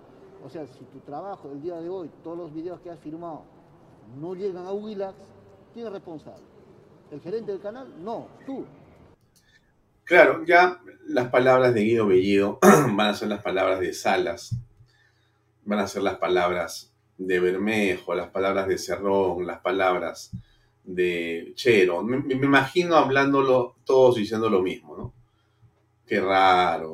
[0.45, 3.43] O sea, si tu trabajo el día de hoy, todos los videos que has firmado
[4.19, 5.17] no llegan a Willax,
[5.75, 6.43] ¿quién es responsable?
[7.11, 7.93] ¿El gerente del canal?
[8.03, 8.65] No, tú.
[10.11, 14.57] Claro, ya las palabras de Guido Bellido van a ser las palabras de Salas,
[15.65, 20.33] van a ser las palabras de Bermejo, las palabras de Cerrón, las palabras
[20.83, 22.03] de Chero.
[22.03, 25.15] Me, imagino hablándolo todos diciendo lo mismo, ¿no?
[26.05, 26.89] Qué raro,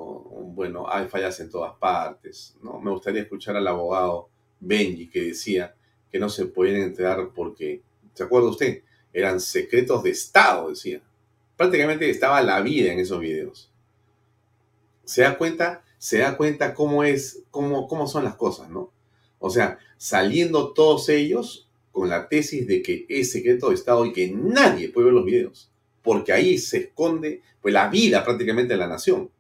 [0.52, 2.78] bueno, hay fallas en todas partes, ¿no?
[2.80, 4.28] Me gustaría escuchar al abogado
[4.60, 5.74] Benji que decía
[6.12, 7.80] que no se podían enterar porque,
[8.12, 8.82] ¿se acuerda usted?
[9.10, 11.00] Eran secretos de Estado, decía.
[11.56, 13.70] Prácticamente estaba la vida en esos videos.
[15.04, 15.84] ¿Se da cuenta?
[15.98, 18.92] Se da cuenta cómo es, cómo, cómo son las cosas, ¿no?
[19.38, 24.12] O sea, saliendo todos ellos con la tesis de que es secreto de Estado y
[24.12, 25.70] que nadie puede ver los videos,
[26.02, 29.30] porque ahí se esconde pues, la vida prácticamente de la nación.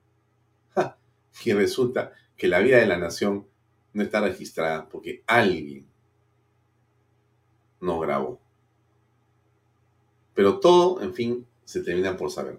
[1.44, 3.46] Y resulta que la vida de la nación
[3.92, 5.86] no está registrada porque alguien
[7.80, 8.40] no grabó.
[10.34, 12.58] Pero todo, en fin, se termina por saber.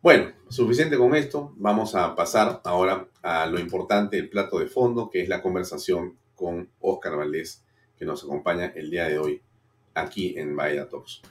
[0.00, 1.52] Bueno, suficiente con esto.
[1.56, 6.16] Vamos a pasar ahora a lo importante, el plato de fondo, que es la conversación
[6.34, 7.62] con Oscar Valdés
[7.98, 9.40] que nos acompaña el día de hoy
[9.94, 11.22] aquí en Bahía Talks.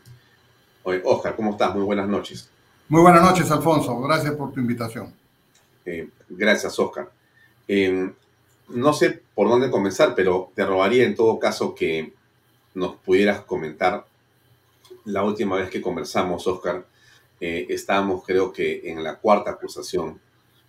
[0.83, 1.75] Oye, Oscar, ¿cómo estás?
[1.75, 2.49] Muy buenas noches.
[2.89, 3.99] Muy buenas noches, Alfonso.
[4.01, 5.13] Gracias por tu invitación.
[5.85, 7.11] Eh, gracias, Oscar.
[7.67, 8.11] Eh,
[8.69, 12.13] no sé por dónde comenzar, pero te robaría en todo caso que
[12.73, 14.05] nos pudieras comentar
[15.05, 16.85] la última vez que conversamos, Oscar.
[17.39, 20.19] Eh, estábamos, creo que, en la cuarta acusación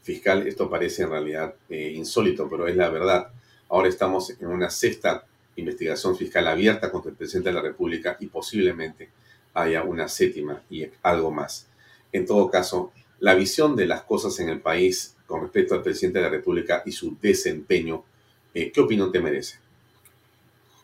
[0.03, 0.47] fiscal.
[0.47, 3.31] Esto parece en realidad insólito, pero es la verdad.
[3.69, 5.25] Ahora estamos en una sexta
[5.57, 9.11] investigación fiscal abierta contra el presidente de la República y posiblemente
[9.55, 11.69] haya una séptima y algo más.
[12.13, 16.19] En todo caso, la visión de las cosas en el país con respecto al presidente
[16.19, 18.05] de la República y su desempeño,
[18.53, 19.59] eh, ¿qué opinión te merece?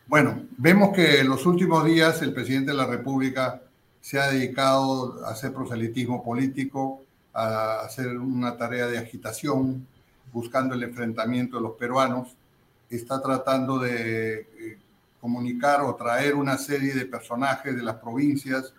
[0.07, 3.61] Bueno, vemos que en los últimos días el presidente de la República
[4.01, 9.87] se ha dedicado a hacer proselitismo político, a hacer una tarea de agitación,
[10.33, 12.35] buscando el enfrentamiento de los peruanos
[12.95, 14.77] está tratando de eh,
[15.19, 18.73] comunicar o traer una serie de personajes de las provincias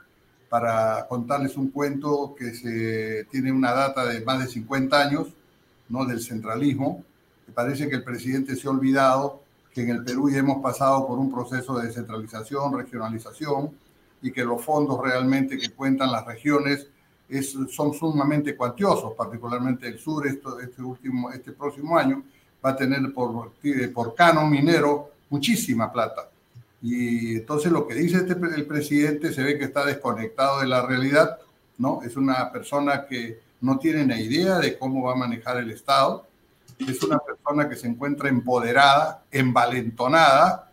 [0.48, 5.28] para contarles un cuento que se, tiene una data de más de 50 años,
[5.88, 6.04] ¿no?
[6.04, 7.02] del centralismo.
[7.46, 9.41] Me parece que el presidente se ha olvidado
[9.74, 13.70] que en el Perú ya hemos pasado por un proceso de descentralización, regionalización,
[14.22, 16.86] y que los fondos realmente que cuentan las regiones
[17.28, 22.22] es, son sumamente cuantiosos, particularmente el sur esto, este, último, este próximo año,
[22.64, 23.52] va a tener por,
[23.92, 26.28] por canon minero muchísima plata.
[26.80, 30.86] Y entonces lo que dice este, el presidente se ve que está desconectado de la
[30.86, 31.38] realidad,
[31.78, 32.02] ¿no?
[32.02, 36.26] Es una persona que no tiene ni idea de cómo va a manejar el Estado,
[36.89, 40.72] es una persona que se encuentra empoderada, envalentonada,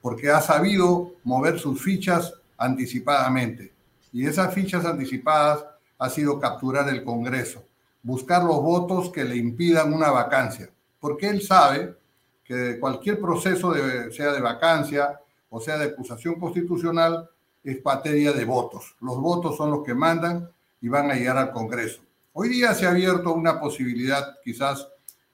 [0.00, 3.72] porque ha sabido mover sus fichas anticipadamente.
[4.12, 5.64] Y esas fichas anticipadas
[5.98, 7.64] ha sido capturar el Congreso,
[8.02, 11.96] buscar los votos que le impidan una vacancia porque él sabe
[12.44, 17.28] que cualquier proceso, de, sea de vacancia o sea de acusación constitucional,
[17.64, 18.96] es materia de votos.
[19.00, 20.50] Los votos son los que mandan
[20.80, 22.00] y van a llegar al Congreso.
[22.32, 24.88] Hoy día se ha abierto una posibilidad, quizás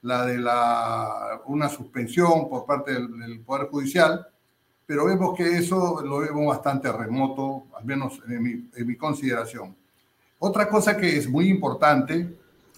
[0.05, 4.27] la de la, una suspensión por parte del, Poder Judicial,
[4.85, 9.75] pero vemos que eso lo vemos bastante remoto, al menos en mi, en mi consideración.
[10.37, 12.37] Otra cosa que es muy importante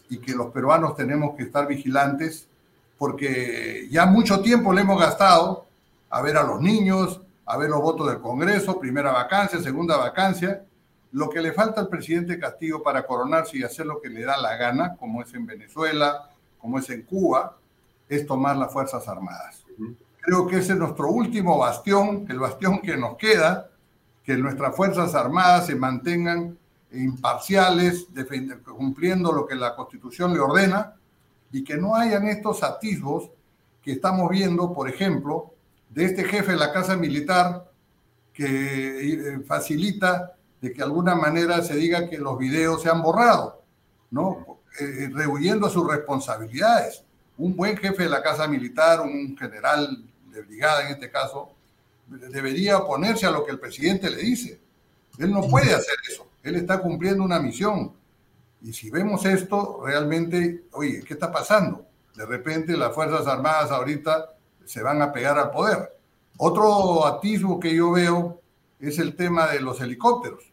[0.09, 2.47] y que los peruanos tenemos que estar vigilantes
[2.97, 5.67] porque ya mucho tiempo le hemos gastado
[6.09, 10.63] a ver a los niños, a ver los votos del Congreso, primera vacancia, segunda vacancia.
[11.11, 14.37] Lo que le falta al presidente Castillo para coronarse y hacer lo que le da
[14.37, 16.29] la gana, como es en Venezuela,
[16.59, 17.57] como es en Cuba,
[18.09, 19.63] es tomar las Fuerzas Armadas.
[20.21, 23.69] Creo que ese es nuestro último bastión, el bastión que nos queda,
[24.23, 26.57] que nuestras Fuerzas Armadas se mantengan
[26.91, 28.07] imparciales,
[28.65, 30.95] cumpliendo lo que la Constitución le ordena,
[31.51, 33.29] y que no hayan estos atisbos
[33.81, 35.53] que estamos viendo, por ejemplo,
[35.89, 37.71] de este jefe de la Casa Militar
[38.33, 43.01] que eh, facilita de que de alguna manera se diga que los videos se han
[43.01, 43.63] borrado,
[44.11, 44.56] ¿no?
[44.79, 47.03] Eh, eh, rehuyendo sus responsabilidades.
[47.37, 51.49] Un buen jefe de la Casa Militar, un general de brigada en este caso,
[52.07, 54.59] debería oponerse a lo que el presidente le dice.
[55.17, 56.27] Él no puede hacer eso.
[56.43, 57.93] Él está cumpliendo una misión.
[58.61, 61.85] Y si vemos esto, realmente, oye, ¿qué está pasando?
[62.15, 64.33] De repente las Fuerzas Armadas ahorita
[64.65, 65.97] se van a pegar al poder.
[66.37, 68.41] Otro atisbo que yo veo
[68.79, 70.43] es el tema de los helicópteros.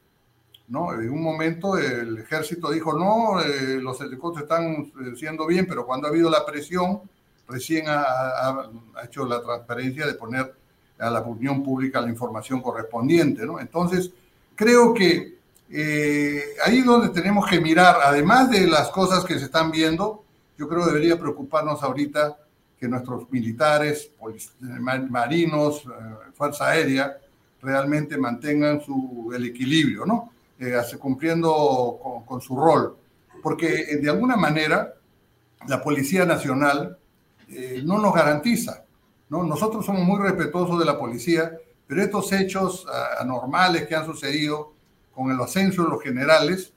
[0.68, 0.92] ¿No?
[0.94, 5.86] En un momento el ejército dijo, no, eh, los helicópteros están eh, siendo bien, pero
[5.86, 7.02] cuando ha habido la presión,
[7.48, 8.70] recién ha, ha,
[9.04, 10.54] hecho la transparencia de poner
[10.98, 13.44] a la opinión pública la información correspondiente.
[13.44, 13.60] ¿no?
[13.60, 14.10] Entonces,
[14.54, 15.34] creo que
[15.70, 20.24] eh, ahí donde tenemos que mirar, además de las cosas que se están viendo,
[20.56, 22.36] yo creo que debería preocuparnos ahorita
[22.78, 24.10] que nuestros militares,
[24.60, 27.18] marinos, eh, Fuerza Aérea,
[27.62, 30.33] realmente mantengan su, el equilibrio, ¿no?
[30.58, 32.96] Eh, cumpliendo con, su rol.
[33.42, 34.94] Porque de alguna manera
[35.66, 36.98] la Policía Nacional
[37.84, 38.84] no nos garantiza,
[39.28, 39.42] ¿no?
[39.42, 41.52] Nosotros somos muy respetuosos de la policía,
[41.86, 42.86] pero estos hechos
[43.18, 44.74] anormales que han sucedido
[45.14, 46.72] con el ascenso de los generales,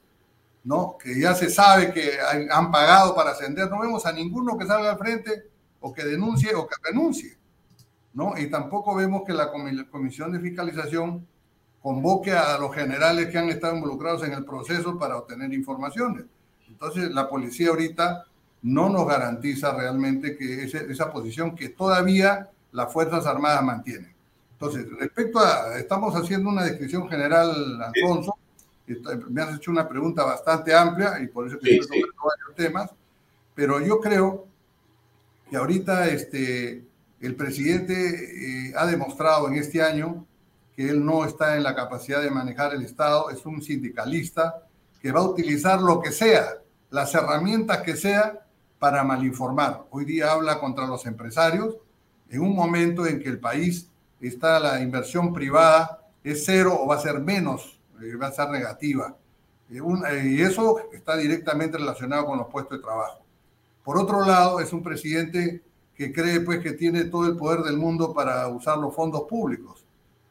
[0.64, 0.98] ¿no?
[1.02, 2.18] que ya se sabe que
[2.52, 5.44] han pagado para ascender, no vemos a ninguno que salga al frente
[5.80, 7.38] o que denuncie o que renuncie.
[8.14, 8.38] ¿no?
[8.38, 9.52] Y tampoco vemos que la
[9.90, 11.28] Comisión de Fiscalización
[11.82, 16.26] convoque a los generales que han estado involucrados en el proceso para obtener informaciones.
[16.68, 18.26] Entonces, la policía ahorita
[18.64, 24.14] no nos garantiza realmente que esa posición que todavía las Fuerzas Armadas mantienen.
[24.54, 28.36] Entonces, respecto a, estamos haciendo una descripción general, Alfonso,
[29.30, 32.90] me has hecho una pregunta bastante amplia y por eso que varios temas,
[33.54, 34.48] pero yo creo
[35.50, 36.84] que ahorita este,
[37.22, 40.26] el presidente eh, ha demostrado en este año
[40.78, 44.62] que él no está en la capacidad de manejar el Estado, es un sindicalista
[45.02, 46.60] que va a utilizar lo que sea,
[46.92, 48.46] las herramientas que sea
[48.78, 49.86] para malinformar.
[49.90, 51.78] Hoy día habla contra los empresarios
[52.30, 53.90] en un momento en que el país
[54.22, 58.50] está la inversión privada es cero o va a ser menos, eh, va a ser
[58.50, 59.16] negativa.
[59.72, 59.82] Eh,
[60.26, 63.24] y eso está directamente relacionado con los puestos de trabajo.
[63.84, 65.64] Por otro lado, es un presidente
[65.96, 69.77] que cree pues que tiene todo el poder del mundo para usar los fondos públicos.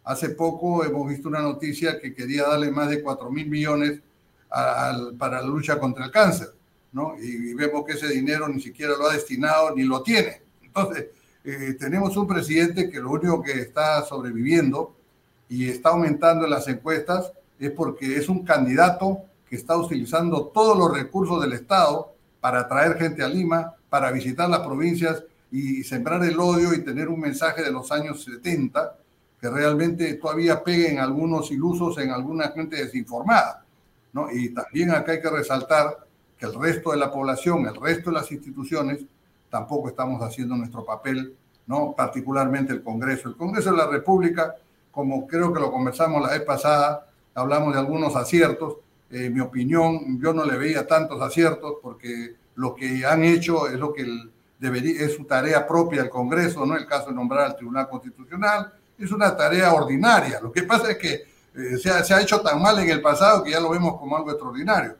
[0.06, 4.00] Hace poco hemos visto una noticia que quería darle más de 4 mil millones
[5.18, 6.54] para la lucha contra el cáncer,
[6.92, 7.16] ¿no?
[7.20, 10.42] Y, vemos que ese dinero ni siquiera lo ha destinado ni lo tiene.
[10.62, 11.06] Entonces,
[11.42, 14.94] eh, tenemos un presidente que lo único que está sobreviviendo
[15.48, 20.78] y está aumentando en las encuestas es porque es un candidato que está utilizando todos
[20.78, 26.24] los recursos del Estado para traer gente a Lima, para visitar las provincias y sembrar
[26.24, 28.98] el odio y tener un mensaje de los años 70
[29.50, 33.64] realmente todavía peguen algunos ilusos en alguna gente desinformada.
[34.12, 34.30] ¿no?
[34.30, 36.06] Y también acá hay que resaltar
[36.38, 39.00] que el resto de la población, el resto de las instituciones,
[39.50, 41.34] tampoco estamos haciendo nuestro papel,
[41.66, 41.94] ¿no?
[41.96, 43.28] particularmente el Congreso.
[43.28, 44.54] El Congreso de la República,
[44.90, 48.76] como creo que lo conversamos la vez pasada, hablamos de algunos aciertos.
[49.10, 53.78] En mi opinión, yo no le veía tantos aciertos porque lo que han hecho es
[53.78, 57.46] lo que el, debería, es su tarea propia del Congreso, no el caso de nombrar
[57.46, 60.40] al Tribunal Constitucional, es una tarea ordinaria.
[60.40, 61.12] Lo que pasa es que
[61.54, 63.98] eh, se, ha, se, ha, hecho tan mal en el pasado que ya lo vemos
[63.98, 64.96] como algo extraordinario.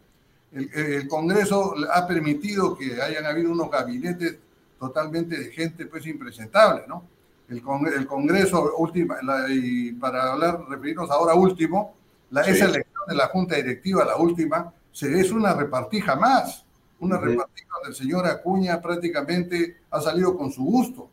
[0.52, 4.38] El, el, Congreso ha permitido que hayan habido unos gabinetes
[4.78, 7.04] totalmente de gente pues impresentable, ¿no?
[7.48, 7.62] El,
[7.94, 11.94] el Congreso, última, la, y para hablar, referirnos ahora último,
[12.30, 12.52] la, sí.
[12.52, 16.66] esa elección de la Junta Directiva, la última, se, es una repartija más
[16.98, 21.10] una repartija del señor Acuña prácticamente ha salido con su gusto.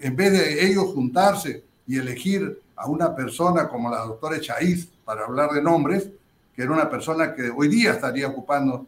[0.00, 5.24] En vez de ellos juntarse y elegir a una persona como la doctora Echaíz, para
[5.24, 6.08] hablar de nombres,
[6.54, 8.86] que era una persona que hoy día estaría ocupando,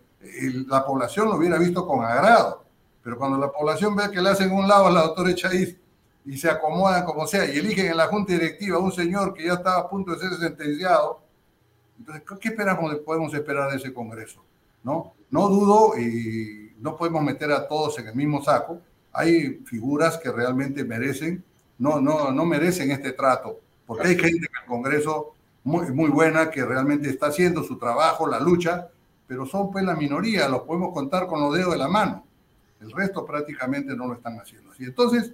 [0.68, 2.62] la población lo hubiera visto con agrado.
[3.02, 5.76] Pero cuando la población ve que le hacen un lado a la doctora Echaíz
[6.24, 9.44] y se acomodan como sea y eligen en la junta directiva a un señor que
[9.44, 11.22] ya estaba a punto de ser sentenciado,
[11.98, 14.42] entonces, ¿qué esperamos, podemos esperar de ese Congreso?
[14.82, 15.12] ¿no?
[15.30, 18.80] No dudo y no podemos meter a todos en el mismo saco.
[19.12, 21.44] Hay figuras que realmente merecen,
[21.80, 26.50] no, no, no merecen este trato, porque hay gente en el Congreso muy, muy buena
[26.50, 28.88] que realmente está haciendo su trabajo, la lucha,
[29.26, 32.24] pero son pues la minoría, los podemos contar con los dedos de la mano.
[32.80, 34.84] El resto prácticamente no lo están haciendo así.
[34.84, 35.32] Entonces,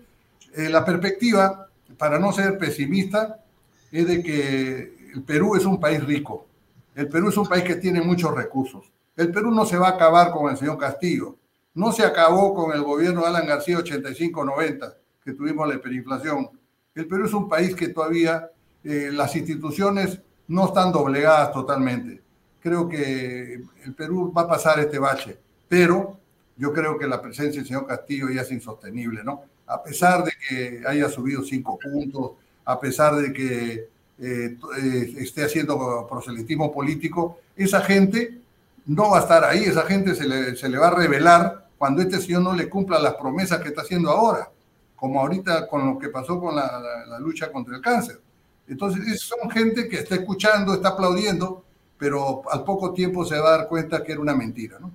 [0.54, 1.68] eh, la perspectiva,
[1.98, 3.44] para no ser pesimista,
[3.90, 6.46] es de que el Perú es un país rico.
[6.94, 8.90] El Perú es un país que tiene muchos recursos.
[9.16, 11.36] El Perú no se va a acabar con el señor Castillo.
[11.74, 14.94] No se acabó con el gobierno de Alan García 85-90,
[15.26, 16.48] que tuvimos la hiperinflación.
[16.94, 18.48] El Perú es un país que todavía
[18.84, 22.22] eh, las instituciones no están doblegadas totalmente.
[22.60, 25.36] Creo que el Perú va a pasar este bache,
[25.68, 26.16] pero
[26.56, 29.42] yo creo que la presencia del señor Castillo ya es insostenible, ¿no?
[29.66, 32.32] A pesar de que haya subido cinco puntos,
[32.64, 38.38] a pesar de que eh, eh, esté haciendo proselitismo político, esa gente
[38.86, 42.00] no va a estar ahí, esa gente se le, se le va a revelar cuando
[42.00, 44.48] este señor no le cumpla las promesas que está haciendo ahora,
[44.96, 48.20] como ahorita con lo que pasó con la, lucha contra el cáncer.
[48.66, 51.64] Entonces, son gente que está escuchando, está aplaudiendo,
[51.98, 54.92] pero al poco tiempo se va a dar cuenta que era una mentira, ¿no?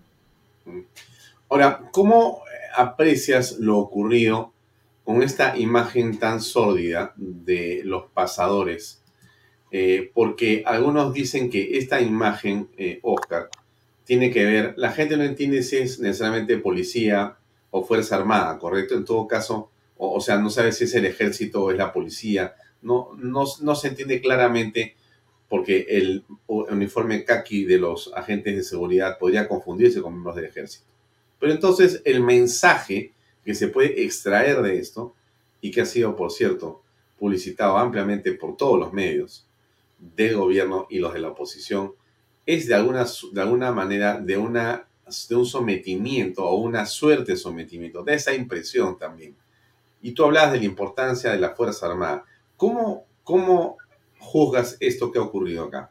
[1.49, 2.41] Ahora, ¿cómo
[2.76, 4.54] aprecias lo ocurrido
[5.04, 9.02] con esta imagen tan sórdida de los pasadores?
[9.72, 13.49] Eh, porque algunos dicen que esta imagen, eh, Oscar,
[14.04, 17.38] tiene que ver, la gente no entiende si es necesariamente policía
[17.70, 18.95] o fuerza armada, ¿correcto?
[18.95, 19.72] En todo caso,
[20.04, 23.76] o, sea, no sabe si es el ejército o es la policía, no, no, no
[23.76, 24.95] se entiende claramente
[25.47, 30.86] porque el uniforme kaki de los agentes de seguridad podría confundirse con miembros del ejército.
[31.39, 33.12] Pero entonces el mensaje
[33.43, 35.14] que se puede extraer de esto,
[35.62, 36.82] y que ha sido, por cierto,
[37.18, 39.47] publicitado ampliamente por todos los medios
[39.99, 41.93] del gobierno y los de la oposición,
[42.45, 44.88] es de alguna, de alguna manera de, una,
[45.30, 49.36] de un sometimiento o una suerte de sometimiento, de esa impresión también.
[50.02, 52.24] Y tú hablas de la importancia de la Fuerza Armada.
[52.58, 53.78] ¿Cómo, cómo
[54.20, 55.89] juzgas esto que ha ocurrido acá?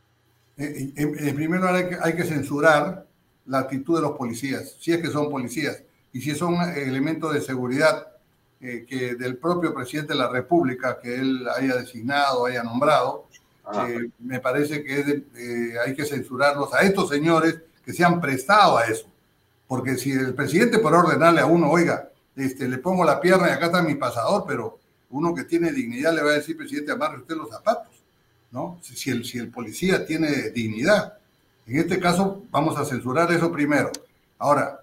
[0.57, 3.07] En, en, en primer lugar, hay que, hay que, censurar
[3.47, 5.83] la actitud de los policías, si es que son policías,
[6.13, 8.09] y si son elementos de seguridad
[8.61, 13.27] eh, que del propio presidente de la República, que él haya designado, haya nombrado,
[13.73, 13.87] Ah.
[13.89, 18.21] Eh, me parece que de, eh, hay que censurarlos a estos señores que se han
[18.21, 19.07] prestado a eso.
[19.67, 23.53] Porque si el presidente por ordenarle a uno, oiga, este, le pongo la pierna y
[23.53, 24.79] acá está mi pasador, pero
[25.11, 27.95] uno que tiene dignidad le va a decir, presidente, amarre usted los zapatos,
[28.53, 28.79] ¿no?
[28.83, 31.15] Si el, si el policía tiene dignidad.
[31.67, 33.91] En este caso, vamos a censurar eso primero.
[34.39, 34.81] Ahora,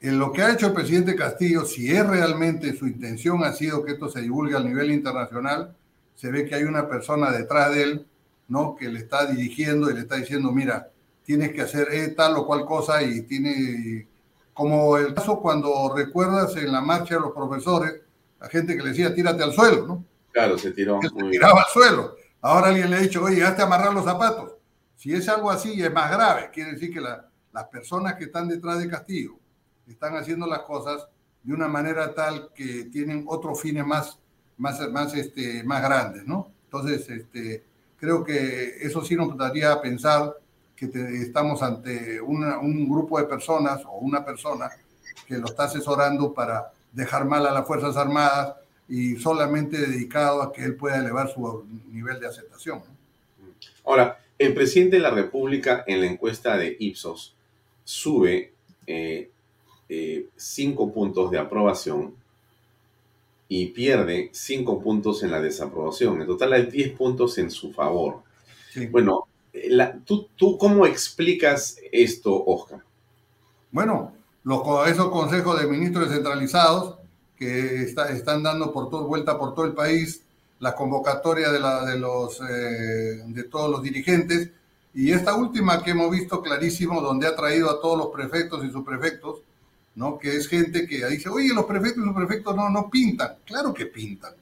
[0.00, 3.84] en lo que ha hecho el presidente Castillo, si es realmente su intención ha sido
[3.84, 5.74] que esto se divulgue a nivel internacional,
[6.16, 8.06] se ve que hay una persona detrás de él,
[8.48, 8.76] ¿no?
[8.76, 10.90] Que le está dirigiendo y le está diciendo, mira,
[11.24, 14.06] tienes que hacer eh, tal o cual cosa y tiene,
[14.60, 18.02] como el caso cuando recuerdas en la marcha de los profesores,
[18.38, 20.04] la gente que le decía, tírate al suelo, ¿no?
[20.32, 21.00] Claro, se tiró.
[21.00, 22.14] Se tiraba al suelo.
[22.42, 24.52] Ahora alguien le ha dicho, oye, hazte amarrar los zapatos.
[24.96, 26.50] Si es algo así, es más grave.
[26.52, 29.38] Quiere decir que las personas que están detrás de Castillo
[29.88, 31.08] están haciendo las cosas
[31.42, 34.18] de una manera tal que tienen otros fines más,
[34.58, 36.52] más, más, este, más grandes, ¿no?
[36.64, 37.64] Entonces, este,
[37.96, 40.36] creo que eso sí nos daría a pensar
[40.88, 44.70] que estamos ante un grupo de personas o una persona
[45.26, 48.54] que lo está asesorando para dejar mal a las Fuerzas Armadas
[48.88, 52.82] y solamente dedicado a que él pueda elevar su nivel de aceptación.
[53.84, 57.34] Ahora, el presidente de la República en la encuesta de Ipsos
[57.84, 58.52] sube
[58.86, 59.30] eh,
[59.88, 62.14] eh, cinco puntos de aprobación
[63.48, 66.20] y pierde cinco puntos en la desaprobación.
[66.20, 68.22] En total hay 10 puntos en su favor.
[68.90, 69.26] Bueno,
[70.04, 72.82] ¿tú, ¿tú cómo explicas esto, Oscar?
[73.70, 74.12] Bueno,
[74.44, 76.96] los, esos consejos de ministros descentralizados
[77.36, 80.22] que están dando por todo, vuelta por todo el país,
[80.58, 84.50] la convocatoria de, la, de, los, eh, de todos los dirigentes,
[84.92, 88.70] y esta última que hemos visto clarísimo, donde ha traído a todos los prefectos y
[88.70, 89.40] subprefectos,
[89.94, 90.18] ¿no?
[90.18, 93.36] que es gente que dice, oye, los prefectos y subprefectos no, no pintan.
[93.44, 94.34] Claro que pintan,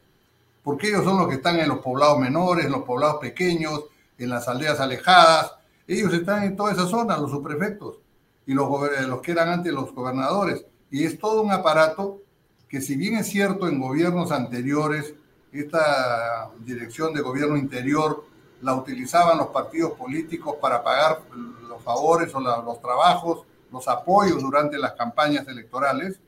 [0.65, 3.85] porque ellos son los que están en los poblados menores, en los poblados pequeños,
[4.19, 5.55] en las aldeas alejadas.
[5.87, 7.99] Ellos están en toda esa zona, los subprefectos
[8.47, 8.69] y los,
[9.07, 10.65] los que eran antes los gobernadores.
[10.91, 12.23] Y es todo un aparato
[12.69, 15.15] que si bien es cierto en gobiernos anteriores,
[15.53, 18.25] esta dirección de gobierno interior
[18.61, 21.23] la utilizaban los partidos políticos para pagar
[21.69, 26.21] los favores o los trabajos, los apoyos durante las campañas electorales,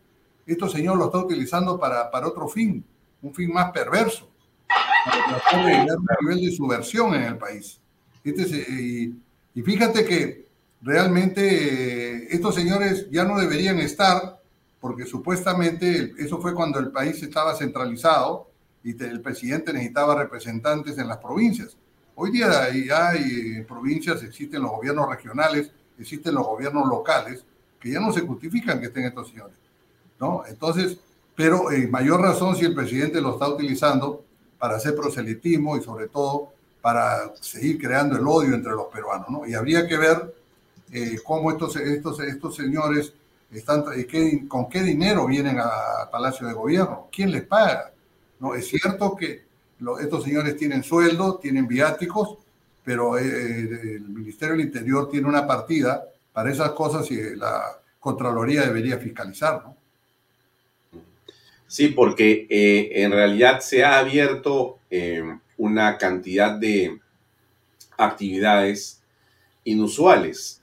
[0.47, 2.85] esto señor lo está utilizando para, para otro fin,
[3.23, 4.29] un fin más perverso,
[5.51, 7.80] para un nivel de subversión en el país.
[8.23, 8.43] Este
[8.73, 9.15] y,
[9.55, 10.47] y fíjate que
[10.83, 14.41] realmente eh, estos señores ya no deberían estar,
[14.81, 18.51] porque supuestamente eso fue cuando el país estaba centralizado
[18.83, 21.77] y el presidente necesitaba representantes en las provincias.
[22.15, 27.45] Hoy día hay eh, provincias, existen los gobiernos regionales, existen los gobiernos locales,
[27.79, 29.57] que ya no se justifican que estén estos señores.
[30.19, 30.43] ¿no?
[30.47, 30.99] Entonces,
[31.35, 34.25] pero en mayor razón si el presidente lo está utilizando
[34.59, 39.29] para hacer proselitismo y sobre todo para seguir creando el odio entre los peruanos.
[39.29, 39.47] ¿no?
[39.47, 40.35] Y habría que ver
[40.93, 43.13] eh, cómo estos, estos, estos señores
[43.53, 47.93] están, qué, con qué dinero vienen al Palacio de Gobierno, quién les paga.
[48.39, 49.45] No, es cierto que
[50.01, 52.39] estos señores tienen sueldo, tienen viáticos,
[52.85, 57.63] pero eh, eh, el Ministerio del Interior tiene una partida para esas cosas y la
[57.99, 59.77] Contraloría debería fiscalizar, ¿no?
[61.67, 64.79] Sí, porque en realidad se ha abierto
[65.61, 66.99] una cantidad de
[67.99, 69.03] actividades
[69.65, 70.61] inusuales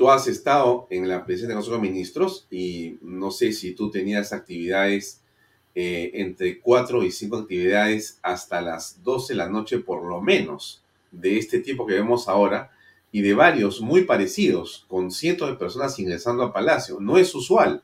[0.00, 5.20] Tú has estado en la Consejo de Ministros y no sé si tú tenías actividades
[5.74, 10.82] eh, entre cuatro y cinco actividades hasta las 12 de la noche por lo menos
[11.10, 12.70] de este tipo que vemos ahora
[13.12, 16.96] y de varios muy parecidos con cientos de personas ingresando al Palacio.
[16.98, 17.82] No es usual.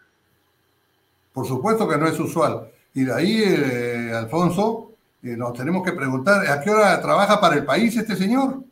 [1.34, 2.72] Por supuesto que no es usual.
[2.94, 4.85] Y de ahí, eh, Alfonso,
[5.26, 8.62] eh, nos tenemos que preguntar, ¿a qué hora trabaja para el país este señor?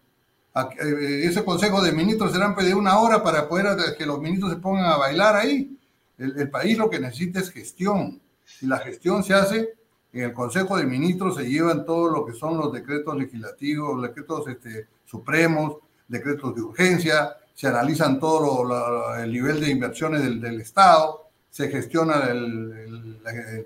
[0.54, 4.58] Eh, ese consejo de ministros serán de una hora para poder que los ministros se
[4.58, 5.76] pongan a bailar ahí.
[6.16, 8.20] El, país lo que necesita es gestión.
[8.44, 9.74] Si la gestión se hace,
[10.12, 14.46] en el consejo de ministros se llevan todo lo que son los decretos legislativos, decretos
[14.46, 21.68] este, supremos, decretos de urgencia, se analizan todo el nivel de inversiones del, Estado, se
[21.68, 23.18] gestiona el,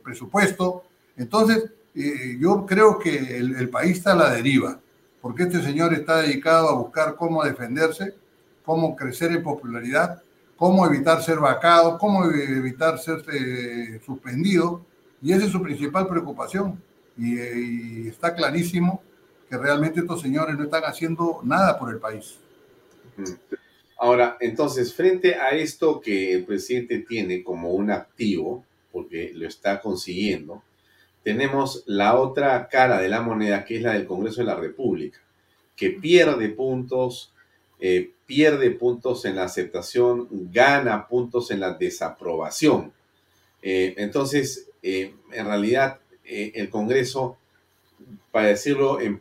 [0.02, 0.84] presupuesto.
[1.18, 1.70] Entonces,
[2.04, 4.80] eh, yo creo que el país está a la deriva
[5.20, 8.14] porque este señor está dedicado a buscar cómo defenderse,
[8.64, 10.22] cómo crecer en popularidad,
[10.56, 14.84] cómo evitar ser vacado, cómo evitar ser eh, suspendido,
[15.20, 16.80] y esa es su principal preocupación.
[17.16, 19.02] Y, está clarísimo
[19.50, 22.38] que realmente estos señores no están haciendo nada por el país.
[23.98, 29.80] Ahora, entonces, frente a esto que el presidente tiene como un activo, porque lo está
[29.80, 30.62] consiguiendo,
[31.28, 35.18] tenemos la otra cara de la moneda, que es la del Congreso de la República,
[35.76, 37.34] que pierde puntos,
[37.78, 42.94] eh, pierde puntos en la aceptación, gana puntos en la desaprobación.
[43.60, 47.36] Eh, entonces, eh, en realidad, el Congreso,
[48.30, 49.20] para decirlo en,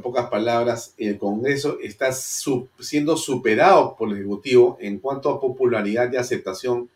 [0.00, 6.18] pocas palabras, el Congreso está siendo superado por el Ejecutivo en cuanto a popularidad y
[6.18, 6.88] aceptación,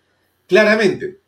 [0.46, 1.21] claramente.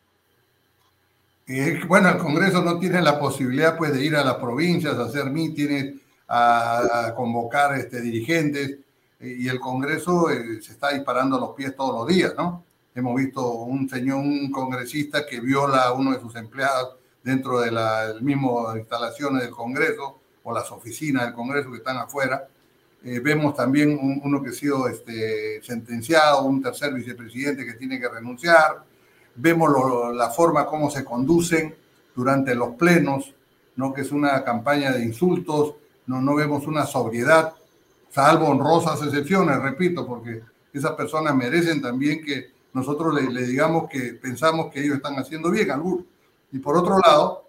[1.87, 5.27] Bueno, el Congreso no tiene la posibilidad pues, de ir a las provincias, a hacer
[5.27, 5.95] mítines,
[6.29, 8.79] a, convocar este, dirigentes,
[9.21, 12.65] y el Congreso eh, se está disparando a los pies todos los días, ¿no?
[12.95, 17.73] Hemos visto un señor, un congresista que viola a uno de sus empleados dentro de
[17.73, 22.47] las mismas instalaciones del Congreso o las oficinas del Congreso que están afuera.
[23.03, 28.09] Eh, vemos también uno que ha sido este, sentenciado, un tercer vicepresidente que tiene que
[28.09, 28.85] renunciar.
[29.37, 29.71] Vemos
[30.15, 31.75] la forma como se conducen
[32.15, 33.35] durante los plenos,
[33.77, 33.93] ¿no?
[33.93, 35.75] que es una campaña de insultos,
[36.07, 37.55] no, no vemos una sobriedad,
[38.11, 44.73] salvo honrosas excepciones, repito, porque esas personas merecen también que nosotros le, digamos que pensamos
[44.73, 46.05] que ellos están haciendo bien, algunos.
[46.53, 47.49] Y por otro lado,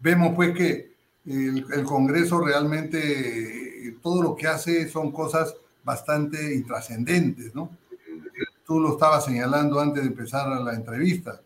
[0.00, 0.92] vemos pues que
[1.26, 3.72] el, el Congreso realmente
[4.02, 7.70] todo lo que hace son cosas bastante intrascendentes, ¿no?
[8.64, 11.40] Tú lo estabas señalando antes de empezar la entrevista,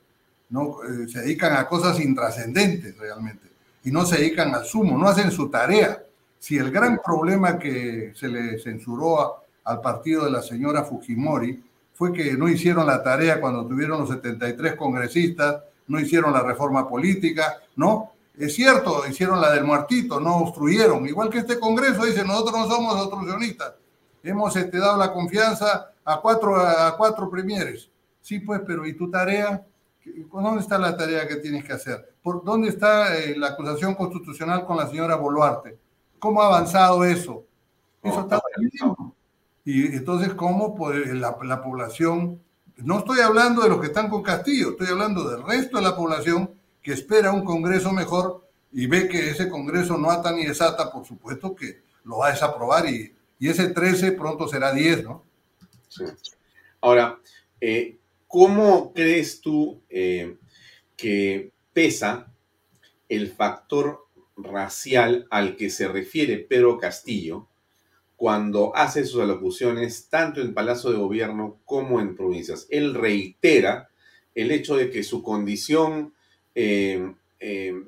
[0.51, 0.79] ¿no?
[0.83, 3.49] Eh, se dedican a cosas intrascendentes realmente
[3.85, 6.03] y no se dedican al sumo, no hacen su tarea.
[6.39, 11.63] Si el gran problema que se le censuró al partido de la señora Fujimori
[11.95, 16.89] fue que no hicieron la tarea cuando tuvieron los 73 congresistas, no hicieron la reforma
[16.89, 18.13] política, ¿no?
[18.39, 21.07] Es cierto, hicieron la del muertito, no obstruyeron.
[21.07, 23.73] Igual que este Congreso dice, nosotros no somos obstruccionistas.
[24.23, 27.91] Hemos este, dado la confianza a cuatro, a cuatro premieres.
[28.21, 29.65] Sí, pues, pero ¿y tu tarea?
[30.33, 32.15] ¿Dónde está la tarea que tienes que hacer?
[32.23, 35.79] ¿Por dónde está eh, la acusación constitucional con la señora Boluarte?
[36.19, 37.45] ¿Cómo ha avanzado eso?
[38.03, 38.41] Eso está
[39.67, 42.41] y entonces, ¿cómo la, la, población,
[42.77, 45.97] no estoy hablando de los que están con Castillo, estoy hablando del resto de la
[45.97, 50.93] población que espera un Congreso mejor y ve que ese Congreso no ata ni desata,
[50.93, 55.25] por supuesto que lo va a desaprobar y, y ese 13 pronto será 10, ¿no?
[55.89, 56.05] Sí.
[56.81, 57.19] Ahora,
[57.61, 60.37] eh, ¿cómo crees tú eh,
[60.97, 62.33] que pesa
[63.09, 64.07] el factor
[64.37, 67.49] racial al que se refiere Pedro Castillo
[68.17, 72.67] cuando hace sus alocuciones tanto en Palacio de Gobierno como en provincias.
[72.71, 73.91] Él reitera
[74.35, 76.15] el hecho de que su condición,
[76.55, 77.13] eh,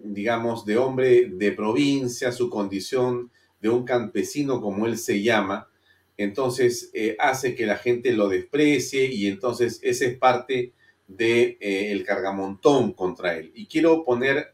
[0.05, 3.30] digamos, de hombre de provincia, su condición
[3.61, 5.68] de un campesino, como él se llama,
[6.16, 10.72] entonces eh, hace que la gente lo desprecie y entonces ese es parte
[11.06, 13.52] del de, el cargamontón contra él.
[13.54, 14.52] Y quiero poner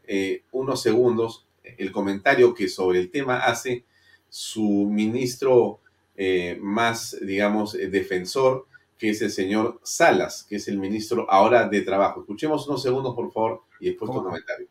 [0.51, 1.45] unos segundos
[1.77, 3.83] el comentario que sobre el tema hace
[4.29, 5.79] su ministro
[6.17, 11.67] eh, más, digamos, eh, defensor, que es el señor Salas, que es el ministro ahora
[11.67, 12.21] de Trabajo.
[12.21, 14.67] Escuchemos unos segundos, por favor, y después tu comentario.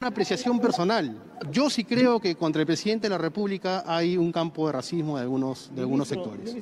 [0.00, 1.20] Una apreciación personal.
[1.50, 5.16] Yo sí creo que contra el presidente de la República hay un campo de racismo
[5.16, 6.54] de algunos, de algunos sectores.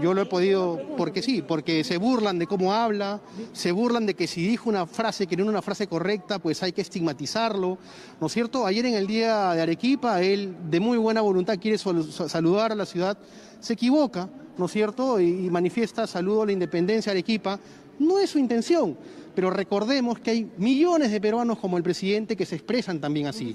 [0.00, 3.20] Yo lo he podido, porque sí, porque se burlan de cómo habla,
[3.52, 6.62] se burlan de que si dijo una frase que no era una frase correcta, pues
[6.62, 7.76] hay que estigmatizarlo,
[8.20, 8.64] ¿no es cierto?
[8.64, 12.86] Ayer en el día de Arequipa, él de muy buena voluntad quiere saludar a la
[12.86, 13.18] ciudad,
[13.58, 15.18] se equivoca, ¿no es cierto?
[15.20, 17.58] Y manifiesta saludo a la independencia de Arequipa.
[17.98, 18.96] No es su intención
[19.36, 23.54] pero recordemos que hay millones de peruanos como el presidente que se expresan también así.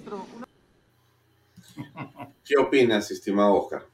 [2.45, 3.87] ¿Qué opinas, estimado Oscar?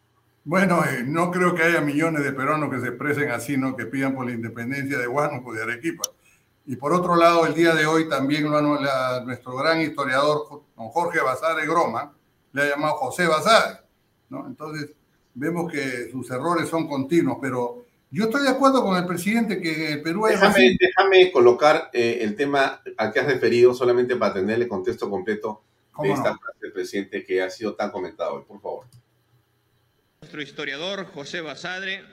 [0.43, 3.75] Bueno, eh, no creo que haya millones de peruanos que se expresen así, ¿no?
[3.77, 6.03] Que pidan por la independencia de Huánuco, de Arequipa.
[6.65, 8.49] Y por otro lado, el día de hoy también
[9.25, 12.13] nuestro gran historiador, don Jorge Basade Groma,
[12.51, 13.79] le ha llamado José Basade,
[14.29, 14.45] ¿no?
[14.45, 14.91] Entonces,
[15.33, 19.93] vemos que sus errores son continuos, pero yo estoy de acuerdo con el presidente que
[19.93, 24.35] el Perú es déjame, déjame colocar eh, el tema al que has referido solamente para
[24.35, 25.63] tener el contexto completo
[26.01, 28.85] de esta frase del presidente que ha sido tan comentado hoy, por favor.
[30.21, 32.03] Nuestro historiador José Basadre.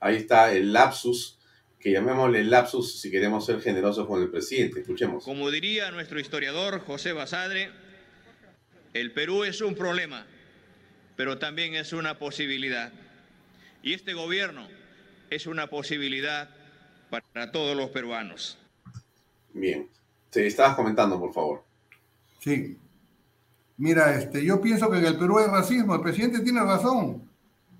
[0.00, 1.38] Ahí está el lapsus,
[1.80, 4.80] que llamémosle lapsus si queremos ser generosos con el presidente.
[4.80, 5.24] Escuchemos.
[5.24, 7.70] Como diría nuestro historiador José Basadre,
[8.94, 10.26] el Perú es un problema,
[11.16, 12.92] pero también es una posibilidad.
[13.82, 14.68] Y este gobierno
[15.30, 16.48] es una posibilidad
[17.10, 18.58] para todos los peruanos.
[19.52, 19.88] Bien.
[20.30, 21.64] Te estabas comentando, por favor.
[22.40, 22.76] Sí.
[23.78, 25.94] Mira, este, yo pienso que en el Perú hay racismo.
[25.94, 27.28] El presidente tiene razón.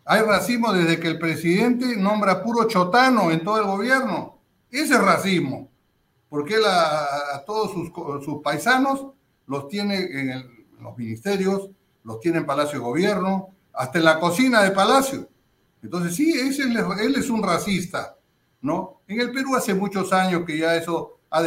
[0.05, 4.39] Hay racismo desde que el presidente nombra puro chotano en todo el gobierno.
[4.71, 5.69] Ese es racismo.
[6.31, 9.09] Porque él a, todos sus, paisanos
[9.47, 11.71] los tiene en, los ministerios,
[12.05, 15.29] los tiene en Palacio de Gobierno, hasta en la cocina de Palacio.
[15.83, 18.17] Entonces, sí, él es un racista,
[18.61, 19.01] ¿no?
[19.07, 21.43] En el Perú hace muchos años que ya eso ha,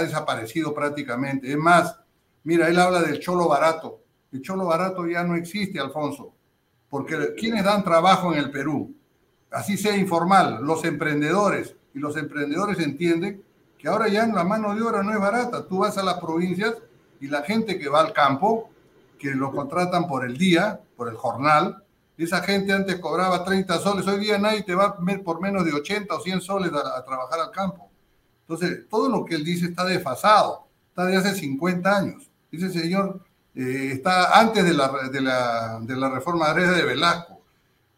[0.00, 1.50] desaparecido prácticamente.
[1.50, 1.98] Es más,
[2.44, 4.02] mira, él habla del cholo barato.
[4.32, 6.32] El cholo barato ya no existe, Alfonso,
[6.88, 8.94] porque quienes dan trabajo en el Perú,
[9.50, 13.42] así sea informal, los emprendedores, y los emprendedores entienden
[13.78, 15.66] que ahora ya la mano de obra no es barata.
[15.66, 16.74] Tú vas a las provincias
[17.20, 18.70] y la gente que va al campo,
[19.18, 21.84] que lo contratan por el día, por el jornal,
[22.24, 26.14] esa gente antes cobraba 30 soles, hoy día nadie te va por menos de 80
[26.14, 27.90] o 100 soles a, trabajar al campo.
[28.42, 32.30] Entonces, todo lo que él dice está desfasado, está de hace 50 años.
[32.50, 33.20] Dice señor,
[33.54, 37.40] eh, está antes de la, de la, de la reforma de Velasco,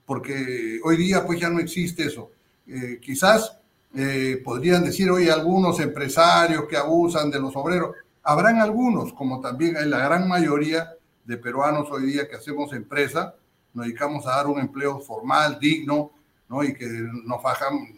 [0.07, 2.31] porque hoy día pues ya no existe eso.
[2.67, 3.59] Eh, quizás
[3.97, 7.95] eh, podrían decir hoy algunos empresarios que abusan de los obreros.
[8.23, 10.95] Habrán algunos, como también hay la gran mayoría
[11.25, 13.35] de peruanos hoy día que hacemos empresa,
[13.75, 16.13] nos dedicamos a dar un empleo formal, digno,
[16.49, 16.63] ¿no?
[16.63, 16.87] y que
[17.25, 17.89] nos fajamos,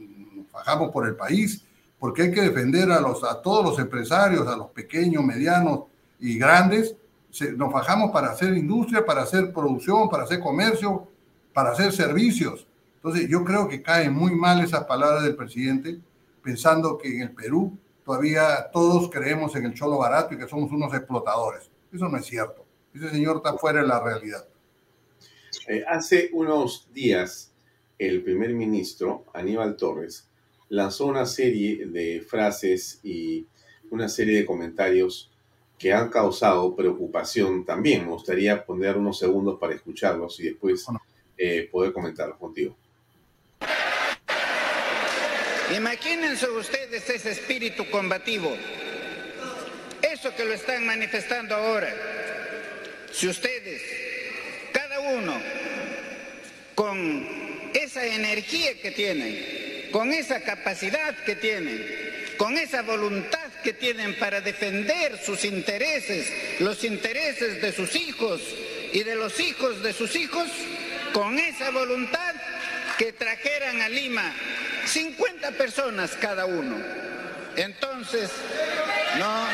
[0.50, 1.62] fajamos por el país,
[1.98, 5.80] porque hay que defender a, los, a todos los empresarios, a los pequeños, medianos
[6.18, 6.96] y grandes.
[7.56, 11.06] nos fajamos para hacer industria, para hacer producción, para hacer comercio,
[11.52, 12.66] para hacer servicios.
[12.96, 16.00] Entonces, yo creo que caen muy mal esas palabras del presidente,
[16.42, 20.70] pensando que en el Perú todavía todos creemos en el cholo barato y que somos
[20.70, 21.70] unos explotadores.
[21.92, 22.64] Eso no es cierto.
[22.94, 24.44] Ese señor está fuera de la realidad.
[25.66, 27.52] Eh, hace unos días,
[27.98, 30.28] el primer ministro, Aníbal Torres,
[30.68, 33.46] lanzó una serie de frases y
[33.90, 35.30] una serie de comentarios
[35.78, 38.04] que han causado preocupación también.
[38.04, 40.86] Me gustaría poner unos segundos para escucharlos y después
[41.36, 42.76] eh, poder comentarlos contigo.
[45.76, 48.56] Imagínense ustedes ese espíritu combativo,
[50.00, 51.92] eso que lo están manifestando ahora.
[53.10, 53.82] Si ustedes,
[55.06, 55.40] uno,
[56.74, 57.26] con
[57.74, 64.40] esa energía que tienen, con esa capacidad que tienen, con esa voluntad que tienen para
[64.40, 68.40] defender sus intereses, los intereses de sus hijos
[68.92, 70.48] y de los hijos de sus hijos,
[71.12, 72.34] con esa voluntad
[72.98, 74.32] que trajeran a Lima
[74.86, 76.76] 50 personas cada uno.
[77.56, 78.30] Entonces,
[79.18, 79.46] no.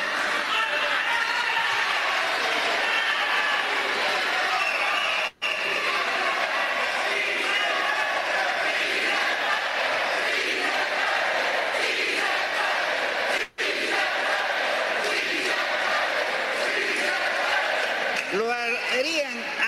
[18.32, 18.50] Lo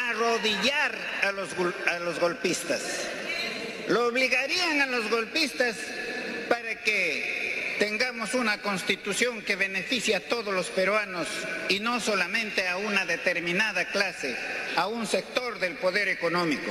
[0.09, 1.51] arrodillar a los,
[1.87, 3.09] a los golpistas
[3.89, 5.77] lo obligarían a los golpistas
[6.49, 11.29] para que tengamos una constitución que beneficie a todos los peruanos
[11.69, 14.37] y no solamente a una determinada clase,
[14.77, 16.71] a un sector del poder económico.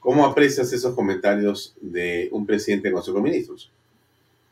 [0.00, 3.70] ¿Cómo aprecias esos comentarios de un presidente de Consejo de Ministros?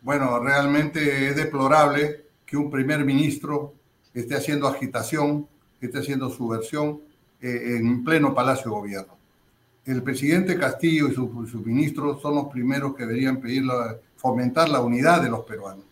[0.00, 3.74] Bueno, realmente es deplorable que un primer ministro
[4.14, 5.46] esté haciendo agitación,
[5.87, 7.01] esté haciendo subversión
[7.41, 9.22] eh, en pleno Palacio de Gobierno
[9.85, 13.64] el presidente Castillo y sus ministros son los primeros que deberían pedir
[14.16, 15.85] fomentar la unidad de los peruanos.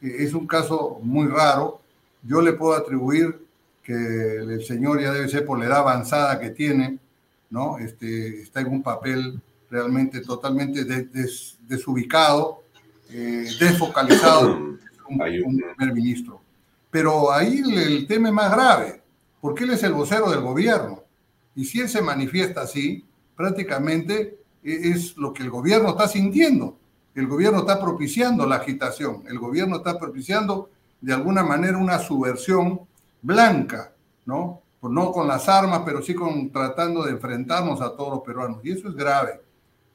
[0.00, 1.80] E, es un caso muy raro.
[2.22, 3.36] Yo le puedo atribuir
[3.82, 6.98] que el señor ya debe ser por la edad avanzada que tiene,
[7.50, 7.78] ¿no?
[7.78, 10.84] Este, está en un papel realmente totalmente
[11.66, 12.62] desubicado,
[13.10, 14.78] eh, desfocalizado, un,
[15.08, 16.40] un, primer ministro.
[16.92, 19.01] Pero ahí el, el tema es más grave,
[19.42, 21.02] porque él es el vocero del gobierno.
[21.56, 23.04] Y si él se manifiesta así,
[23.36, 26.78] prácticamente e-, es lo que el gobierno está sintiendo.
[27.12, 30.70] El gobierno está propiciando la agitación, el gobierno está propiciando
[31.00, 32.82] de alguna manera una subversión
[33.20, 33.92] blanca,
[34.24, 34.62] ¿no?
[34.80, 38.60] Pues no con las armas, pero sí con tratando de enfrentarnos a todos los peruanos.
[38.62, 39.40] Y eso es grave,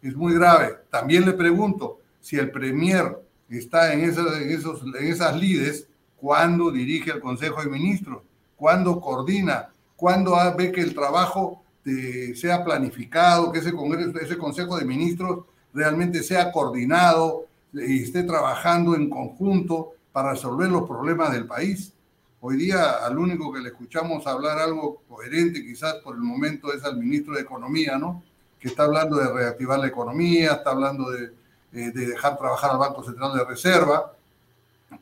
[0.02, 0.76] es muy grave.
[0.92, 3.18] También le pregunto si el Premier
[3.50, 5.88] está en esas, en esos, en esas lides,
[6.18, 8.22] ¿cuándo dirige el Consejo de Ministros?
[8.58, 9.70] ¿Cuándo coordina?
[9.96, 15.46] ¿Cuándo ve que el trabajo este, sea planificado, que ese, congreso, ese Consejo de Ministros
[15.74, 21.94] realmente sea coordinado y esté trabajando en conjunto para resolver los problemas del país.
[22.42, 26.84] Hoy día al único que le escuchamos hablar algo coherente quizás por el momento es
[26.84, 28.22] al ministro de Economía, ¿no?
[28.60, 31.32] Que está hablando de reactivar la economía, está hablando de,
[31.72, 34.12] eh, de dejar trabajar al Banco Central de Reserva,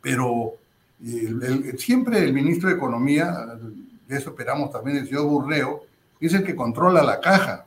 [0.02, 0.54] pero
[1.78, 3.58] siempre el ministro de Economía,
[4.08, 5.84] de eso esperamos también el señor Burreo,
[6.20, 7.66] es el que controla la caja,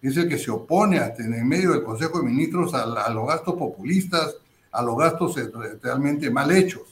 [0.00, 4.36] es el que se opone en medio del Consejo de Ministros a, los gastos populistas,
[4.70, 5.36] a los gastos
[5.82, 6.82] realmente mal hechos.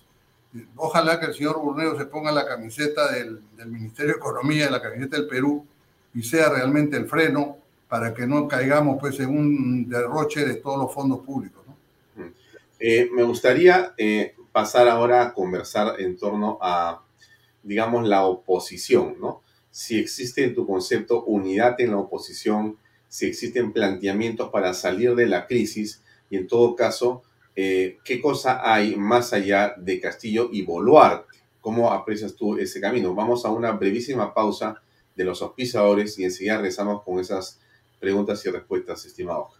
[0.77, 5.17] Ojalá que el señor Burneo se ponga la camiseta del, Ministerio de Economía, la camiseta
[5.17, 5.65] del Perú,
[6.15, 7.57] y sea realmente el freno
[7.89, 11.61] para que no caigamos pues, en un derroche de todos los fondos públicos.
[12.79, 17.03] Eh, me gustaría eh, pasar ahora a conversar en torno a,
[17.63, 19.43] digamos, la oposición, ¿no?
[19.71, 22.79] Si existe en tu concepto unidad en la oposición,
[23.09, 27.23] si existen planteamientos para salir de la crisis y en todo caso,
[27.57, 31.39] eh, ¿qué cosa hay más allá de Castillo y Boluarte?
[31.61, 33.15] ¿Cómo aprecias tú ese camino?
[33.15, 34.81] Vamos a una brevísima pausa
[35.15, 37.61] de los auspiciadores y enseguida regresamos con esas
[37.99, 39.60] preguntas y respuestas, estimado.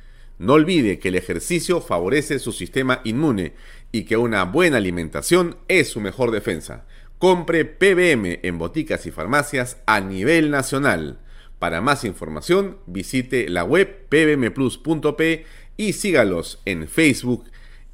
[0.41, 3.53] No olvide que el ejercicio favorece su sistema inmune
[3.91, 6.87] y que una buena alimentación es su mejor defensa.
[7.19, 11.19] Compre PBM en boticas y farmacias a nivel nacional.
[11.59, 15.45] Para más información, visite la web pbmplus.p
[15.77, 17.43] y sígalos en Facebook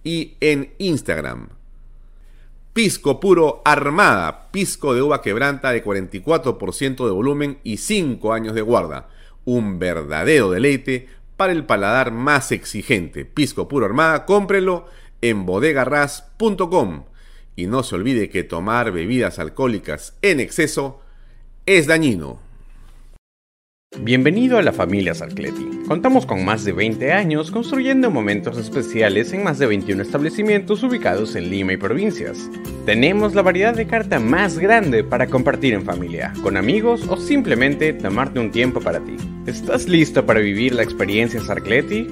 [0.06, 1.50] y en Instagram.
[2.72, 8.62] Pisco puro Armada, pisco de uva quebranta de 44% de volumen y 5 años de
[8.62, 9.10] guarda.
[9.43, 13.23] Un verdadero deleite para el paladar más exigente.
[13.23, 14.88] Pisco puro Armada, cómprelo
[15.21, 17.05] en bodegarras.com.
[17.55, 21.01] Y no se olvide que tomar bebidas alcohólicas en exceso
[21.65, 22.47] es dañino.
[23.95, 25.65] Bienvenido a la familia Sarcleti.
[25.88, 31.38] Contamos con más de 20 años construyendo momentos especiales en más de 21 establecimientos ubicados
[31.38, 32.49] en Lima y provincias.
[32.85, 37.93] Tenemos la variedad de carta más grande para compartir en familia, con amigos o simplemente
[37.93, 39.15] tomarte un tiempo para ti.
[39.45, 42.07] ¿Estás listo para vivir la experiencia Sarcleti?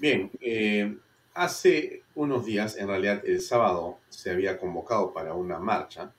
[0.00, 0.96] Bien, eh,
[1.34, 6.10] hace unos días, en realidad el sábado, se había convocado para una marcha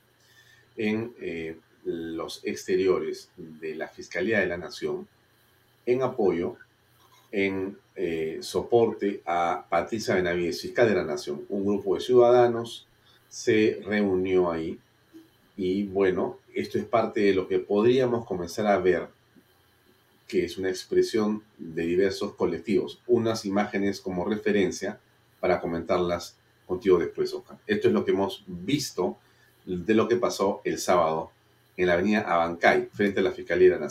[0.76, 1.56] en eh,
[1.90, 5.06] los exteriores de la Fiscalía de la Nación
[5.86, 6.56] en apoyo,
[7.32, 11.44] en eh, soporte a Patricia Benavides, fiscal de la Nación.
[11.48, 12.86] Un grupo de ciudadanos
[13.28, 14.78] se reunió ahí
[15.56, 19.08] y bueno, esto es parte de lo que podríamos comenzar a ver
[20.26, 23.00] que es una expresión de diversos colectivos.
[23.08, 25.00] Unas imágenes como referencia
[25.40, 26.36] para comentarlas
[26.66, 27.58] contigo después, Oscar.
[27.66, 29.18] Esto es lo que hemos visto
[29.66, 31.32] de lo que pasó el sábado
[31.76, 33.88] en la avenida Abancay, frente a la Fiscalía de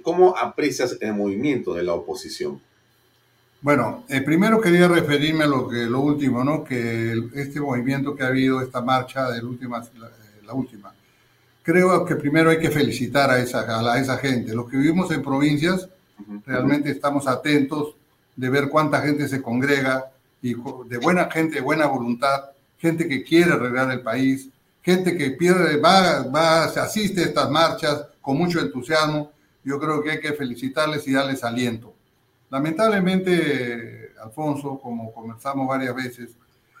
[0.00, 2.60] la ¿cómo aprecias el movimiento de la oposición?
[3.62, 6.64] Bueno, eh, primero quería referirme a lo que lo último, ¿no?
[6.64, 10.94] Que este movimiento que ha habido, esta marcha de la última, eh, la, última,
[11.62, 14.54] creo que primero hay que felicitar a esa, a, esa gente.
[14.54, 15.88] Los que vivimos en provincias,
[16.46, 17.94] realmente estamos atentos
[18.34, 20.10] de ver cuánta gente se congrega
[20.40, 22.44] y de buena gente, de buena voluntad,
[22.78, 24.48] gente que quiere arreglar el país,
[24.82, 29.32] gente que pierde, va, va, se asiste a estas marchas con mucho entusiasmo
[29.64, 31.94] yo creo que hay que felicitarles y darles aliento.
[32.50, 36.30] Lamentablemente, Alfonso, como conversamos varias veces,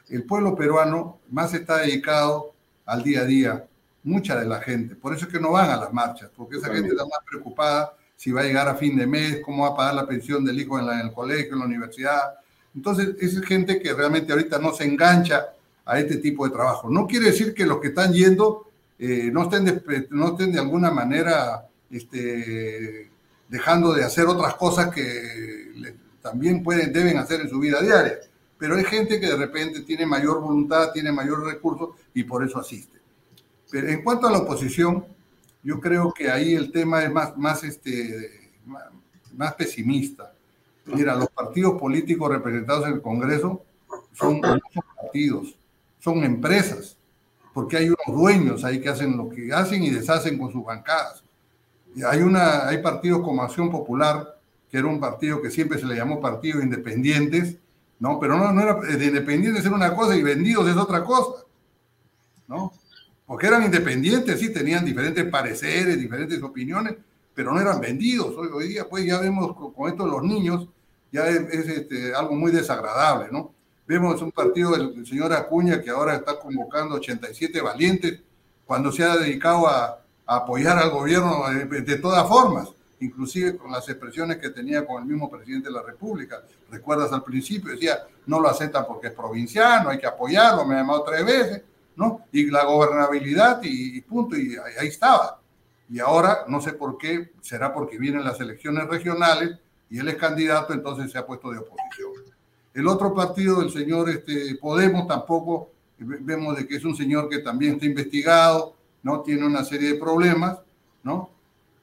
[0.08, 2.52] el pueblo peruano más está dedicado
[2.84, 3.64] al día a día,
[4.02, 4.96] mucha de la gente.
[4.96, 7.92] Por eso es que no van a las marchas, porque esa gente está más preocupada
[8.16, 10.60] si va a llegar a fin de mes, cómo va a pagar la pensión del
[10.60, 12.34] hijo en, el colegio, en la universidad.
[12.74, 15.46] Entonces, es gente que realmente ahorita no se engancha
[15.86, 16.90] a este tipo de trabajo.
[16.90, 18.66] No quiere decir que los que están yendo
[18.98, 23.10] eh, no, estén de, no estén de alguna manera este,
[23.48, 28.18] dejando de hacer otras cosas que también pueden, deben hacer en su vida diaria.
[28.58, 32.58] Pero hay gente que de repente tiene mayor voluntad, tiene mayor recursos y por eso
[32.58, 32.98] asiste.
[33.70, 35.04] Pero en cuanto a la oposición,
[35.62, 38.50] yo creo que ahí el tema es más, más, este,
[39.34, 40.32] más pesimista.
[40.86, 43.62] Mira, los partidos políticos representados en el Congreso
[44.12, 45.56] son, son partidos,
[45.98, 46.96] son empresas,
[47.54, 51.22] porque hay unos dueños ahí que hacen lo que hacen y deshacen con sus bancadas.
[52.08, 54.38] Hay, una, hay partidos como Acción Popular,
[54.70, 57.56] que era un partido que siempre se le llamó partido independientes,
[57.98, 58.18] ¿no?
[58.20, 61.44] Pero no, no era de independientes era una cosa y vendidos es otra cosa,
[62.46, 62.72] ¿no?
[63.26, 66.96] Porque eran independientes, sí, tenían diferentes pareceres, diferentes opiniones,
[67.34, 68.36] pero no eran vendidos.
[68.36, 70.68] Hoy, hoy día, pues ya vemos con, esto los niños,
[71.12, 73.52] ya es, este, algo muy desagradable, ¿no?
[73.86, 78.20] Vemos un partido del, señor Acuña que ahora está convocando 87 valientes
[78.64, 79.99] cuando se ha dedicado a,
[80.36, 82.68] apoyar al gobierno de, todas formas,
[83.00, 86.42] inclusive con las expresiones que tenía con el mismo presidente de la República.
[86.70, 90.78] Recuerdas al principio, decía, no lo aceptan porque es provinciano, hay que apoyarlo, me ha
[90.78, 91.62] llamado tres veces,
[91.96, 92.26] ¿no?
[92.30, 95.40] Y la gobernabilidad y, punto, y ahí estaba.
[95.88, 99.58] Y ahora, no sé por qué, será porque vienen las elecciones regionales
[99.90, 102.12] y él es candidato, entonces se ha puesto de oposición.
[102.72, 107.40] El otro partido del señor este, Podemos tampoco vemos de que es un señor que
[107.40, 109.20] también está investigado, ¿no?
[109.22, 110.58] Tiene una serie de problemas,
[111.02, 111.30] ¿no?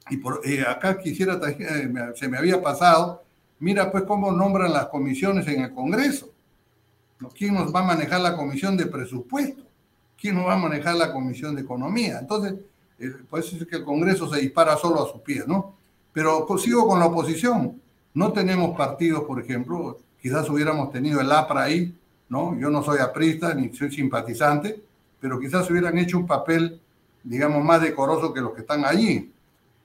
[0.09, 3.23] Y por, eh, acá quisiera, eh, se me había pasado,
[3.59, 6.29] mira pues cómo nombran las comisiones en el Congreso.
[7.19, 7.29] ¿no?
[7.29, 9.63] ¿Quién nos va a manejar la comisión de presupuesto?
[10.19, 12.19] ¿Quién nos va a manejar la comisión de economía?
[12.19, 12.55] Entonces,
[12.99, 15.75] eh, puede ser que el Congreso se dispara solo a sus pies, ¿no?
[16.13, 17.79] Pero pues, sigo con la oposición.
[18.13, 21.95] No tenemos partidos, por ejemplo, quizás hubiéramos tenido el APRA ahí,
[22.29, 22.57] ¿no?
[22.59, 24.81] Yo no soy aprista ni soy simpatizante,
[25.19, 26.81] pero quizás hubieran hecho un papel,
[27.23, 29.31] digamos, más decoroso que los que están allí.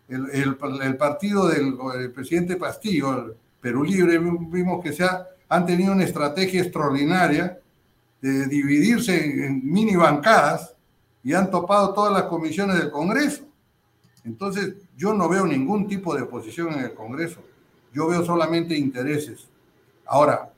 [0.08, 1.76] El, el, partido del
[2.12, 5.06] presidente Pastillo, el Perú Libre, vimos que se
[5.48, 7.58] han tenido una estrategia extraordinaria
[8.20, 10.74] de dividirse en mini bancadas
[11.24, 13.44] y han topado todas las comisiones del Congreso.
[14.24, 17.40] Entonces, yo no veo ningún tipo de oposición en el Congreso.
[17.92, 19.48] Yo veo solamente intereses.
[20.06, 20.52] Ahora,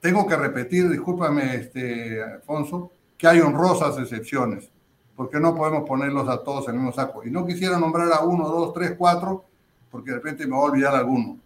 [0.00, 4.70] tengo que repetir, discúlpame, este, Alfonso, que hay honrosas excepciones,
[5.16, 7.24] porque no podemos ponerlos a todos en el saco.
[7.24, 9.44] Y no quisiera nombrar a uno, dos, tres, cuatro,
[9.90, 11.38] porque de repente me voy a olvidar alguno.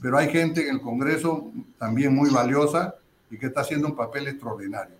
[0.00, 2.96] Pero hay gente en el Congreso también muy valiosa
[3.30, 4.96] y que está haciendo un papel extraordinario.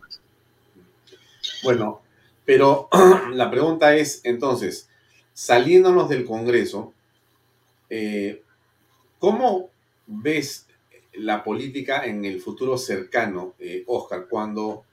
[1.65, 2.01] Bueno,
[2.45, 2.89] pero
[3.33, 4.89] la pregunta es, entonces,
[5.33, 6.93] saliéndonos del Congreso,
[7.91, 8.43] eh,
[9.19, 9.71] ¿cómo
[10.07, 10.67] ves
[11.15, 14.27] la política en el futuro cercano, eh, Oscar?
[14.29, 14.85] Cuando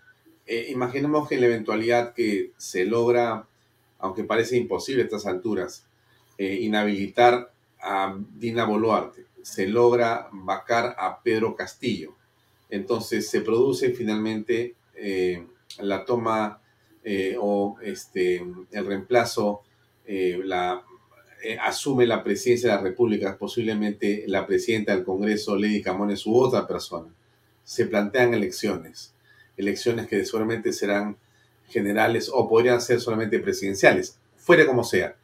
[0.50, 3.48] eh, imaginemos que en la eventualidad que se logra,
[4.00, 5.86] aunque parece imposible a estas alturas,
[6.38, 7.52] inhabilitar
[7.82, 12.16] a Dina Boluarte, se logra vacar a Pedro Castillo,
[12.70, 14.76] entonces se produce finalmente
[15.80, 16.62] la toma
[17.04, 19.62] eh, o este, el reemplazo
[20.06, 20.84] eh, la,
[21.44, 26.38] eh, asume la presidencia de la República, posiblemente la presidenta del Congreso, Lady Camones, u
[26.38, 27.08] otra persona.
[27.64, 29.14] Se plantean elecciones,
[29.60, 31.18] elecciones que seguramente serán
[31.68, 35.16] generales o podrían ser solamente presidenciales, fuera como sea.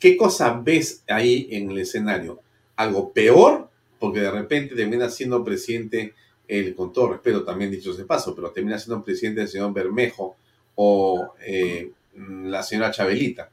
[0.00, 2.40] ¿Qué cosa ves ahí en el escenario?
[2.76, 3.68] ¿Algo peor?
[4.00, 6.14] Porque de repente termina siendo presidente,
[6.48, 10.36] el, con todo respeto también dicho ese paso, pero termina siendo presidente el señor Bermejo,
[10.76, 13.50] o eh, la señora Chabelita?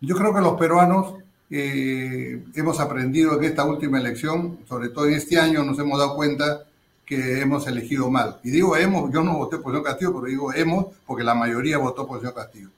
[0.00, 1.14] Yo creo que los peruanos
[1.50, 6.16] eh, hemos aprendido en esta última elección, sobre todo en este año, nos hemos dado
[6.16, 6.64] cuenta
[7.04, 8.40] que hemos elegido mal.
[8.42, 11.34] Y digo hemos, yo no voté por el señor Castillo, pero digo hemos porque la
[11.34, 12.68] mayoría votó por el señor Castillo.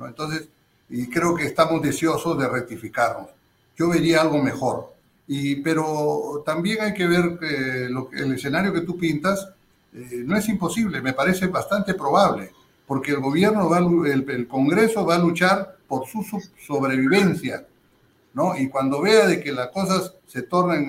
[0.00, 0.48] Entonces,
[0.88, 3.28] y creo que estamos deseosos de rectificarnos.
[3.76, 4.94] Yo vería algo mejor.
[5.26, 9.48] Y, pero también hay que ver que lo, el escenario que tú pintas
[9.92, 12.52] eh, no es imposible, me parece bastante probable
[12.88, 16.24] porque el gobierno, va, el, Congreso va a luchar por su
[16.66, 17.66] sobrevivencia,
[18.32, 18.56] ¿no?
[18.56, 20.88] Y cuando vea de que las cosas se tornan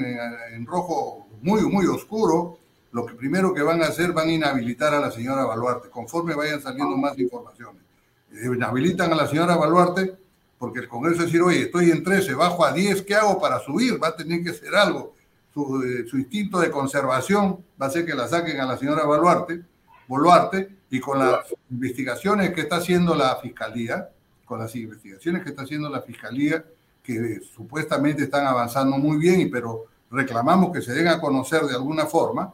[0.53, 2.57] en, rojo muy, muy oscuro,
[2.91, 6.35] lo que primero que van a hacer van a inhabilitar a la señora Baluarte, conforme
[6.35, 7.83] vayan saliendo más informaciones.
[8.31, 10.17] Eh, inhabilitan a la señora Baluarte
[10.57, 14.01] porque el Congreso decir, oye, estoy en 13, bajo a 10, ¿qué hago para subir?
[14.01, 15.13] Va a tener que hacer algo.
[15.53, 19.05] Su, eh, su instinto de conservación va a ser que la saquen a la señora
[19.05, 19.63] Baluarte,
[20.07, 24.09] Boluarte, y con las investigaciones que está haciendo la Fiscalía,
[24.43, 26.65] con las investigaciones que está haciendo la Fiscalía,
[27.01, 32.05] que supuestamente están avanzando muy bien, pero reclamamos que se den a conocer de alguna
[32.05, 32.53] forma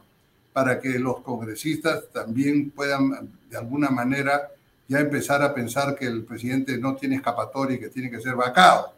[0.56, 4.48] para que los congresistas también puedan de alguna manera
[4.88, 8.36] ya empezar a pensar que el presidente no tiene escapatoria y que tiene que ser
[8.36, 8.90] vacado.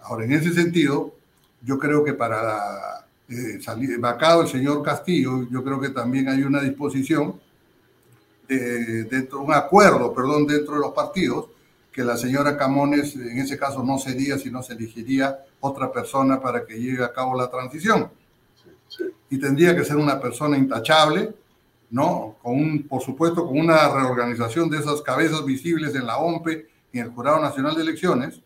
[0.00, 1.14] Ahora, en ese sentido,
[1.60, 6.42] yo creo que para eh, salir vacado el señor Castillo, yo creo que también hay
[6.42, 7.38] una disposición
[8.48, 11.48] de, dentro, un acuerdo, perdón, dentro de los partidos,
[11.92, 16.64] que la señora Camones en ese caso no sería, sino se elegiría otra persona para
[16.64, 18.08] que lleve a cabo la transición.
[19.34, 21.34] Y tendría que ser una persona intachable,
[21.90, 22.36] ¿no?
[22.88, 27.10] Por supuesto, con una reorganización de esas cabezas visibles en la OMPE y en el
[27.10, 28.40] Jurado Nacional de Elecciones,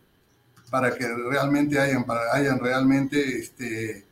[0.71, 2.03] para que realmente hayan,
[2.33, 4.03] hayan realmente este,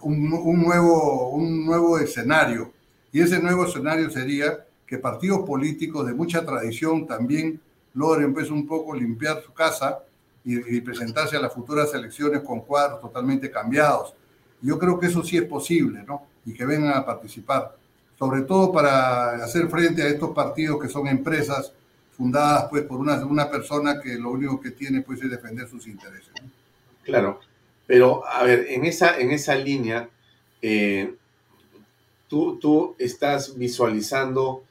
[0.00, 2.72] un, nuevo, un nuevo escenario.
[3.12, 7.60] Y ese nuevo escenario sería que partidos políticos de mucha tradición también
[7.94, 10.00] logren pues un poco limpiar su casa
[10.44, 14.12] y, presentarse a las futuras elecciones con cuadros totalmente cambiados.
[14.62, 16.26] Yo creo que eso sí es posible, ¿no?
[16.44, 17.76] Y que vengan a participar,
[18.18, 21.72] sobre todo para hacer frente a estos partidos que son empresas
[22.16, 26.32] fundadas pues por una, persona que lo único que tiene pues es defender sus intereses.
[27.02, 27.40] Claro,
[27.86, 30.08] pero a ver, en esa, en esa línea,
[30.62, 31.14] eh,
[32.28, 34.64] tú, tú estás visualizando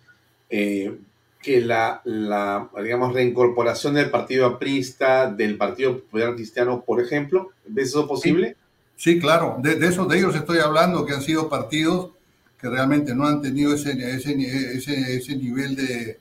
[0.49, 0.97] eh,
[1.41, 7.89] que la, la, digamos, reincorporación del Partido Aprista, del Partido Popular Cristiano, por ejemplo, ¿ves
[7.89, 8.55] eso posible?
[8.95, 12.11] Sí, claro, de, de eso de ellos estoy hablando, que han sido partidos
[12.59, 14.33] que realmente no han tenido ese, ese,
[14.77, 16.19] ese, ese nivel de,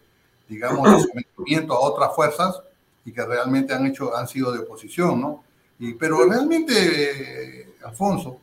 [0.49, 2.61] digamos, de sometimiento a otras fuerzas
[3.05, 5.45] y que realmente han hecho, han sido de oposición, ¿no?
[5.79, 8.39] Y, pero realmente, Alfonso,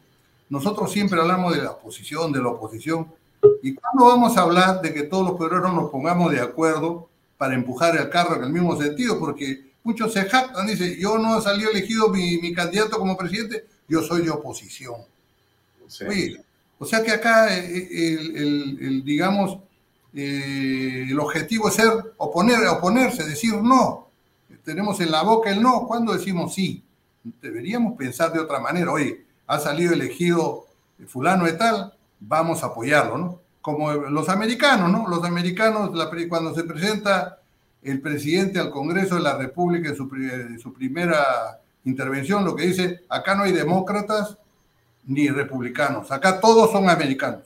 [0.49, 3.07] nosotros siempre hablamos de la oposición, de la oposición,
[3.61, 7.55] ¿Y cuándo vamos a hablar de que todos los peruanos nos pongamos de acuerdo para
[7.55, 9.19] empujar el carro en el mismo sentido?
[9.19, 14.23] Porque muchos se jactan, dicen, yo no salió elegido mi, candidato como presidente, yo soy
[14.23, 15.01] de oposición.
[16.79, 18.17] o sea que acá eh, eh,
[18.79, 19.59] el, digamos,
[20.13, 24.07] eh, el objetivo es ser oponer, oponerse, decir no.
[24.63, 26.81] Tenemos en la boca el no, ¿cuándo decimos sí?
[27.41, 28.91] Deberíamos pensar de otra manera.
[28.91, 30.67] Oye, ha salido elegido
[31.07, 33.41] fulano de tal, vamos a apoyarlo, ¿no?
[33.61, 35.07] Como los americanos, ¿no?
[35.09, 35.91] Los americanos,
[36.29, 37.39] cuando se presenta
[37.81, 39.95] el presidente al Congreso de la República en
[40.59, 44.37] su, primera intervención, lo que dice, acá no hay demócratas
[45.05, 47.43] ni republicanos, acá todos son americanos.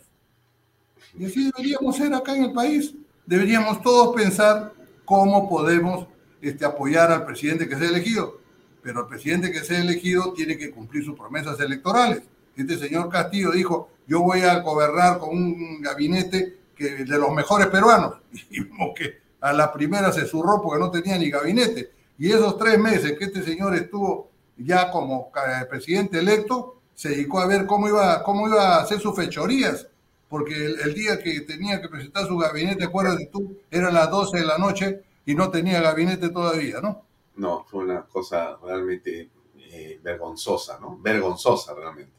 [1.18, 2.94] Y así deberíamos ser acá en el país.
[3.26, 4.74] Deberíamos todos pensar
[5.06, 6.08] cómo podemos
[6.42, 8.40] este, apoyar al presidente que sea elegido.
[8.84, 12.22] Pero el presidente que sea elegido tiene que cumplir sus promesas electorales.
[12.56, 17.68] Este señor Castillo dijo, yo voy a gobernar con un gabinete que, de los mejores
[17.68, 18.16] peruanos.
[18.50, 21.92] Y vimos que a la primera se zurró porque no tenía ni gabinete.
[22.18, 27.40] Y esos tres meses que este señor estuvo ya como eh, presidente electo, se dedicó
[27.40, 29.88] a ver cómo iba, cómo iba a hacer sus fechorías.
[30.30, 34.46] Porque el, día que tenía que presentar su gabinete, acuérdate tú, eran las 12 de
[34.46, 37.04] la noche y no tenía gabinete todavía, ¿no?
[37.36, 39.30] No, fue una cosa realmente
[39.60, 40.98] eh, vergonzosa, ¿no?
[40.98, 42.12] Vergonzosa realmente.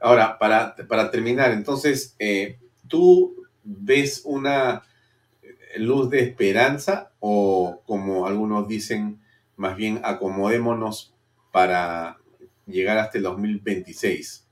[0.00, 3.34] Ahora, para, para terminar, entonces, eh, ¿tú
[3.64, 4.82] ves una
[5.76, 9.18] luz de esperanza o como algunos dicen,
[9.56, 11.14] más bien acomodémonos
[11.52, 12.18] para
[12.66, 14.46] llegar hasta el 2026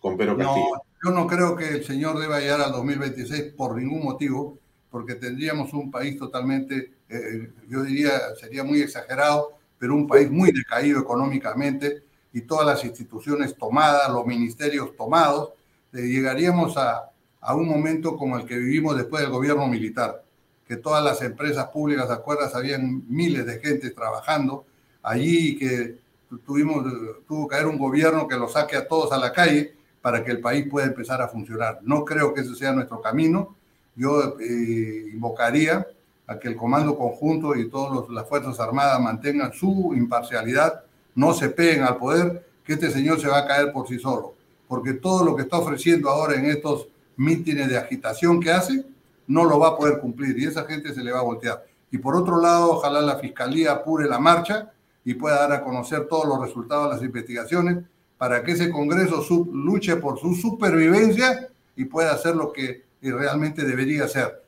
[0.00, 0.66] con Pedro Castillo?
[0.76, 4.56] No, yo no creo que el señor deba llegar al 2026 por ningún motivo,
[4.88, 10.52] porque tendríamos un país totalmente, eh, yo diría, sería muy exagerado, pero un país muy
[10.52, 15.54] decaído económicamente, y todas las instituciones tomadas, los ministerios tomados,
[15.92, 17.10] eh, llegaríamos a,
[17.40, 20.22] a, un momento como el que vivimos después del gobierno militar,
[20.66, 22.54] que todas las empresas públicas, ¿te acuerdas?
[22.54, 24.64] Habían miles de gente trabajando
[25.02, 25.98] allí que
[26.44, 26.84] tuvimos,
[27.26, 30.32] tuvo que haber un gobierno que lo saque a todos a la calle para que
[30.32, 31.80] el país pueda empezar a funcionar.
[31.82, 33.56] No creo que ese sea nuestro camino.
[33.94, 35.86] Yo eh, invocaría
[36.26, 40.82] a que el Comando Conjunto y todas las Fuerzas Armadas mantengan su imparcialidad
[41.16, 44.34] no se peguen al poder, que este señor se va a caer por sí solo.
[44.68, 48.84] Porque todo lo que está ofreciendo ahora en estos mítines de agitación que hace,
[49.28, 51.64] no lo va a poder cumplir y esa gente se le va a voltear.
[51.90, 54.72] Y por otro lado, ojalá la fiscalía apure la marcha
[55.04, 57.84] y pueda dar a conocer todos los resultados de las investigaciones
[58.18, 64.04] para que ese Congreso luche por su supervivencia y pueda hacer lo que realmente debería
[64.04, 64.42] hacer.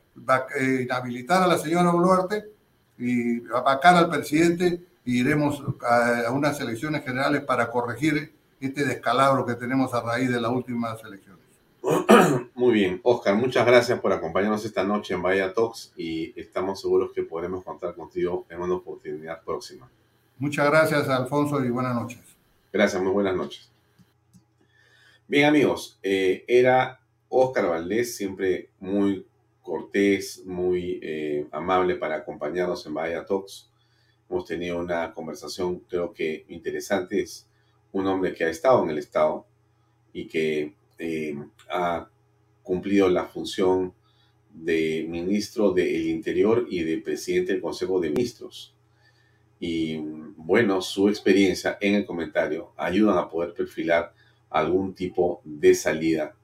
[0.59, 2.45] Eh, inhabilitar a la señora Boluarte
[2.97, 9.93] y vacar al presidente iremos a, unas elecciones generales para corregir este descalabro que tenemos
[9.93, 11.38] a raíz de las últimas elecciones.
[12.55, 17.11] Muy bien, Oscar, muchas gracias por acompañarnos esta noche en Bahía Talks y estamos seguros
[17.13, 19.89] que podremos contar contigo en una oportunidad próxima.
[20.37, 22.19] Muchas gracias, Alfonso, y buenas noches.
[22.71, 23.69] Gracias, muy buenas noches.
[25.27, 26.99] Bien, amigos, eh, era
[27.29, 29.25] Oscar Valdés, siempre muy
[29.61, 33.69] cortés, muy eh, amable para acompañarnos en Bahía Talks.
[34.29, 37.21] Hemos tenido una conversación creo que interesante.
[37.21, 37.47] Es
[37.91, 39.45] un hombre que ha estado en el Estado
[40.13, 41.35] y que eh,
[41.71, 42.07] ha
[42.61, 43.93] cumplido la función
[44.53, 48.75] de ministro del Interior y de presidente del Consejo de Ministros.
[49.59, 49.97] Y
[50.37, 54.13] bueno, su experiencia en el comentario ayudan a poder perfilar
[54.49, 56.35] algún tipo de salida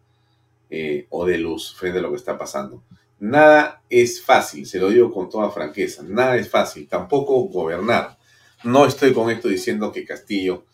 [0.70, 2.84] eh, o de luz frente a lo que está pasando.
[3.20, 8.18] Nada es fácil, se lo digo con toda franqueza, nada es fácil, tampoco gobernar.
[8.64, 10.66] No estoy con esto diciendo que Castillo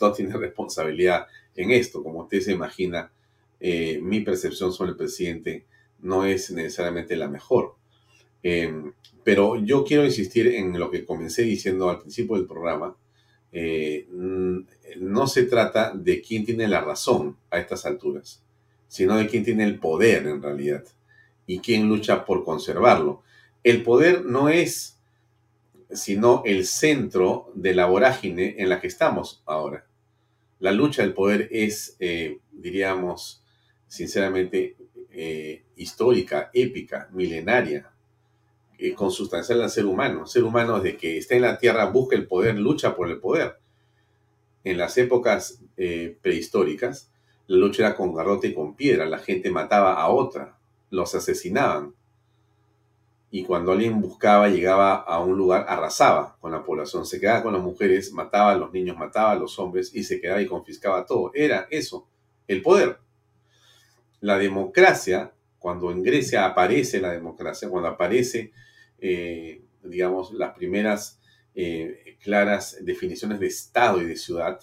[0.00, 3.12] no tiene responsabilidad en esto, como usted se imagina,
[3.60, 5.66] eh, mi percepción sobre el presidente
[6.00, 7.74] no es necesariamente la mejor.
[8.42, 8.92] Em,
[9.22, 12.96] pero yo quiero insistir en lo que comencé diciendo al principio del programa.
[13.52, 14.06] Eh,
[14.98, 18.42] no se trata de quién tiene la razón a estas alturas,
[18.88, 20.84] sino de quién tiene el poder en realidad
[21.46, 23.22] y quién lucha por conservarlo.
[23.62, 25.00] El poder no es
[25.92, 29.86] sino el centro de la vorágine en la que estamos ahora.
[30.58, 33.42] La lucha del poder es, eh, diríamos,
[33.90, 34.76] sinceramente,
[35.10, 37.90] eh, histórica, épica, milenaria,
[38.78, 40.22] eh, consustancial al ser humano.
[40.22, 43.18] El ser humano, desde que está en la tierra, busca el poder, lucha por el
[43.18, 43.58] poder.
[44.62, 45.62] En las épocas
[46.20, 47.10] prehistóricas,
[47.46, 49.06] la lucha era con garrote y con piedra.
[49.06, 50.58] La gente mataba a otra,
[50.90, 51.94] los asesinaban
[53.32, 57.52] y cuando alguien buscaba, llegaba a un lugar, arrasaba con la población, se quedaba con
[57.52, 61.06] las mujeres, mataba a los niños, mataba a los hombres y se quedaba y confiscaba
[61.06, 61.30] todo.
[61.32, 62.08] Era eso,
[62.48, 62.98] el poder.
[64.20, 68.52] La democracia, cuando en Grecia aparece la democracia, cuando aparece,
[68.98, 71.20] eh, digamos, las primeras
[71.54, 74.60] eh, claras definiciones de Estado y de ciudad,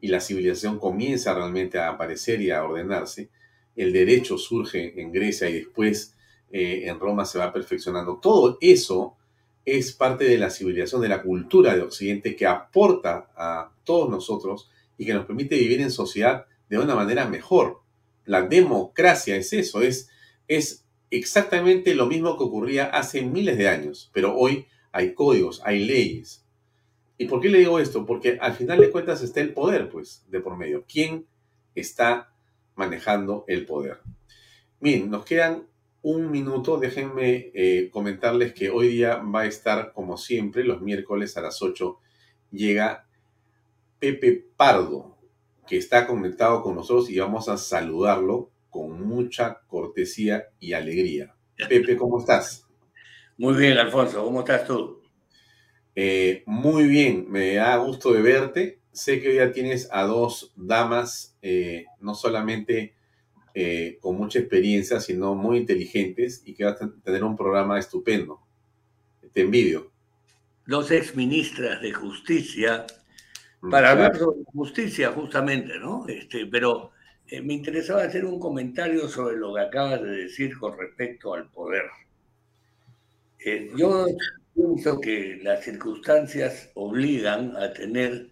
[0.00, 3.30] y la civilización comienza realmente a aparecer y a ordenarse,
[3.74, 6.14] el derecho surge en Grecia y después
[6.50, 8.18] eh, en Roma se va perfeccionando.
[8.20, 9.16] Todo eso
[9.64, 14.70] es parte de la civilización, de la cultura de Occidente que aporta a todos nosotros
[14.98, 17.80] y que nos permite vivir en sociedad de una manera mejor.
[18.24, 20.08] La democracia es eso, es,
[20.48, 25.84] es exactamente lo mismo que ocurría hace miles de años, pero hoy hay códigos, hay
[25.84, 26.44] leyes.
[27.16, 28.04] ¿Y por qué le digo esto?
[28.06, 30.84] Porque al final de cuentas está el poder, pues, de por medio.
[30.90, 31.26] ¿Quién
[31.74, 32.32] está
[32.74, 34.00] manejando el poder?
[34.80, 35.66] Miren, nos quedan
[36.02, 41.36] un minuto, déjenme eh, comentarles que hoy día va a estar, como siempre, los miércoles
[41.36, 41.98] a las 8,
[42.50, 43.06] llega
[43.98, 45.13] Pepe Pardo,
[45.66, 51.34] que está conectado con nosotros y vamos a saludarlo con mucha cortesía y alegría.
[51.68, 52.66] Pepe, ¿cómo estás?
[53.38, 55.00] Muy bien, Alfonso, ¿cómo estás tú?
[55.94, 58.80] Eh, muy bien, me da gusto de verte.
[58.92, 62.94] Sé que hoy ya tienes a dos damas, eh, no solamente
[63.54, 68.40] eh, con mucha experiencia, sino muy inteligentes y que va a tener un programa estupendo.
[69.32, 69.92] Te envidio.
[70.66, 72.86] Dos exministras de justicia
[73.70, 76.06] para hablar sobre justicia justamente, ¿no?
[76.08, 76.92] Este, pero
[77.26, 81.50] eh, me interesaba hacer un comentario sobre lo que acabas de decir con respecto al
[81.50, 81.84] poder.
[83.44, 84.06] Eh, yo
[84.54, 88.30] pienso que las circunstancias obligan a tener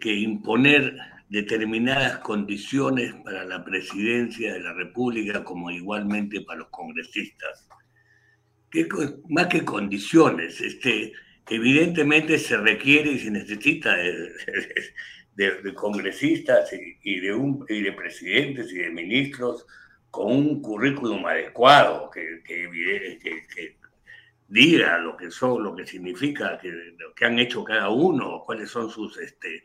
[0.00, 0.96] que imponer
[1.28, 7.66] determinadas condiciones para la presidencia de la República como igualmente para los congresistas.
[8.70, 8.88] ¿Qué,
[9.28, 11.12] más que condiciones, este,
[11.48, 16.70] evidentemente se requiere y se necesita de, congresistas
[17.02, 19.66] y, de un, y de presidentes y de ministros
[20.10, 23.76] con un currículum adecuado que, que,
[24.48, 26.60] diga lo que son, lo que significa,
[26.98, 29.64] lo que han hecho cada uno, cuáles son sus este,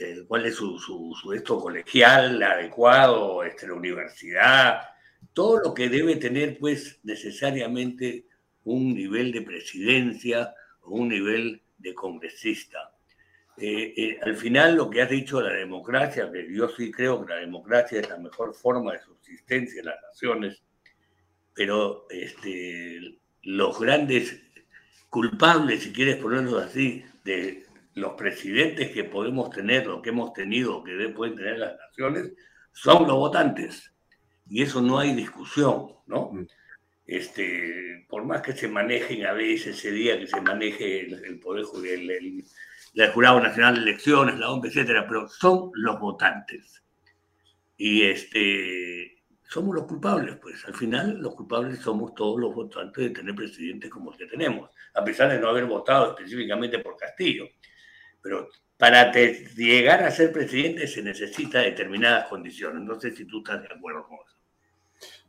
[0.00, 4.82] eh, cuál es su, su, esto colegial adecuado, este, la universidad,
[5.32, 8.26] todo lo que debe tener pues necesariamente
[8.64, 10.54] un nivel de presidencia
[10.84, 12.94] un nivel de congresista.
[13.56, 17.24] Eh, eh, al final lo que has dicho de la democracia, que yo sí creo
[17.24, 20.62] que la democracia es la mejor forma de subsistencia de las naciones,
[21.54, 24.42] pero este, los grandes
[25.10, 30.82] culpables, si quieres ponerlo así, de, los presidentes que podemos tener, lo que hemos tenido,
[30.82, 32.32] que pueden tener las naciones,
[32.72, 33.92] son los votantes.
[34.48, 36.32] Y eso no hay discusión, ¿no?
[37.06, 41.64] Este, por más que se manejen a veces ese día que se maneje el, Poder
[41.84, 42.44] el, el,
[42.94, 46.82] el, Jurado Nacional de Elecciones, la OMP, etcétera, pero son los votantes.
[47.76, 53.10] Y este, somos los culpables, pues al final los culpables somos todos los votantes de
[53.10, 57.48] tener presidentes como el que tenemos, a pesar de no haber votado específicamente por Castillo.
[58.22, 58.48] Pero
[58.78, 62.82] para llegar a ser presidente se necesita determinadas condiciones.
[62.82, 64.41] No sé si tú estás de acuerdo con eso.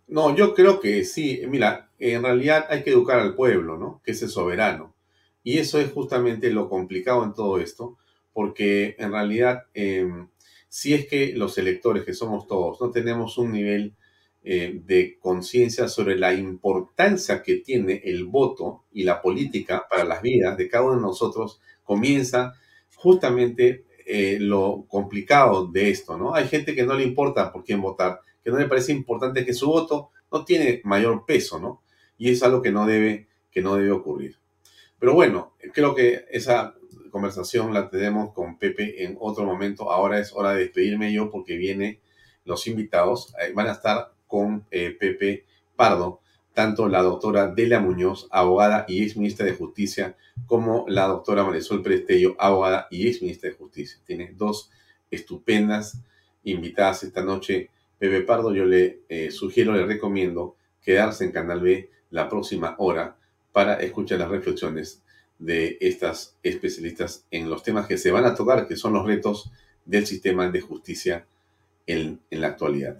[0.07, 1.41] No, yo creo que sí.
[1.47, 4.01] Mira, en realidad hay que educar al pueblo, ¿no?
[4.03, 4.95] Que es el soberano.
[5.43, 7.97] Y eso es justamente lo complicado en todo esto,
[8.33, 10.29] porque en realidad, em,
[10.69, 13.95] si es que los electores, que somos todos, no tenemos un nivel
[14.45, 20.21] eh, de conciencia sobre la importancia que tiene el voto y la política para las
[20.21, 22.53] vidas de cada uno de nosotros, comienza
[22.95, 26.33] justamente eh, lo complicado de esto, ¿no?
[26.35, 29.53] Hay gente que no le importa por quién votar, que no le parece importante que
[29.53, 31.81] su voto no tiene mayor peso, ¿no?
[32.17, 34.37] Y es algo que no debe, que no debe ocurrir.
[34.99, 36.75] Pero bueno, creo que esa
[37.11, 39.91] conversación la tenemos con Pepe en otro momento.
[39.91, 41.99] Ahora es hora de despedirme yo porque vienen
[42.45, 43.33] los invitados.
[43.53, 45.45] Van a estar con eh, Pepe
[45.75, 50.15] Pardo tanto la doctora Dela Muñoz, abogada y ex ministra de Justicia,
[50.45, 53.99] como la doctora Marisol Prestello, abogada y ex ministra de Justicia.
[54.05, 54.69] Tiene dos
[55.09, 55.99] estupendas
[56.43, 57.69] invitadas esta noche.
[57.97, 63.17] Pepe Pardo, yo le eh, sugiero, le recomiendo quedarse en Canal B la próxima hora
[63.51, 65.01] para escuchar las reflexiones
[65.39, 69.51] de estas especialistas en los temas que se van a tocar, que son los retos
[69.85, 71.25] del sistema de justicia
[71.85, 72.97] en, en la actualidad.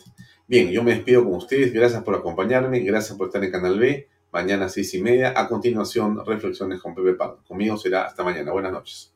[0.48, 1.74] Bien, yo me despido con ustedes.
[1.74, 2.80] Gracias por acompañarme.
[2.82, 4.07] Gracias por estar en Canal B.
[4.32, 5.34] Mañana a seis y media.
[5.36, 7.40] A continuación, reflexiones con Pepe Pardo.
[7.48, 8.52] Conmigo será hasta mañana.
[8.52, 9.14] Buenas noches.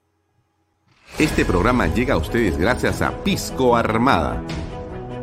[1.20, 4.44] Este programa llega a ustedes gracias a Pisco Armada.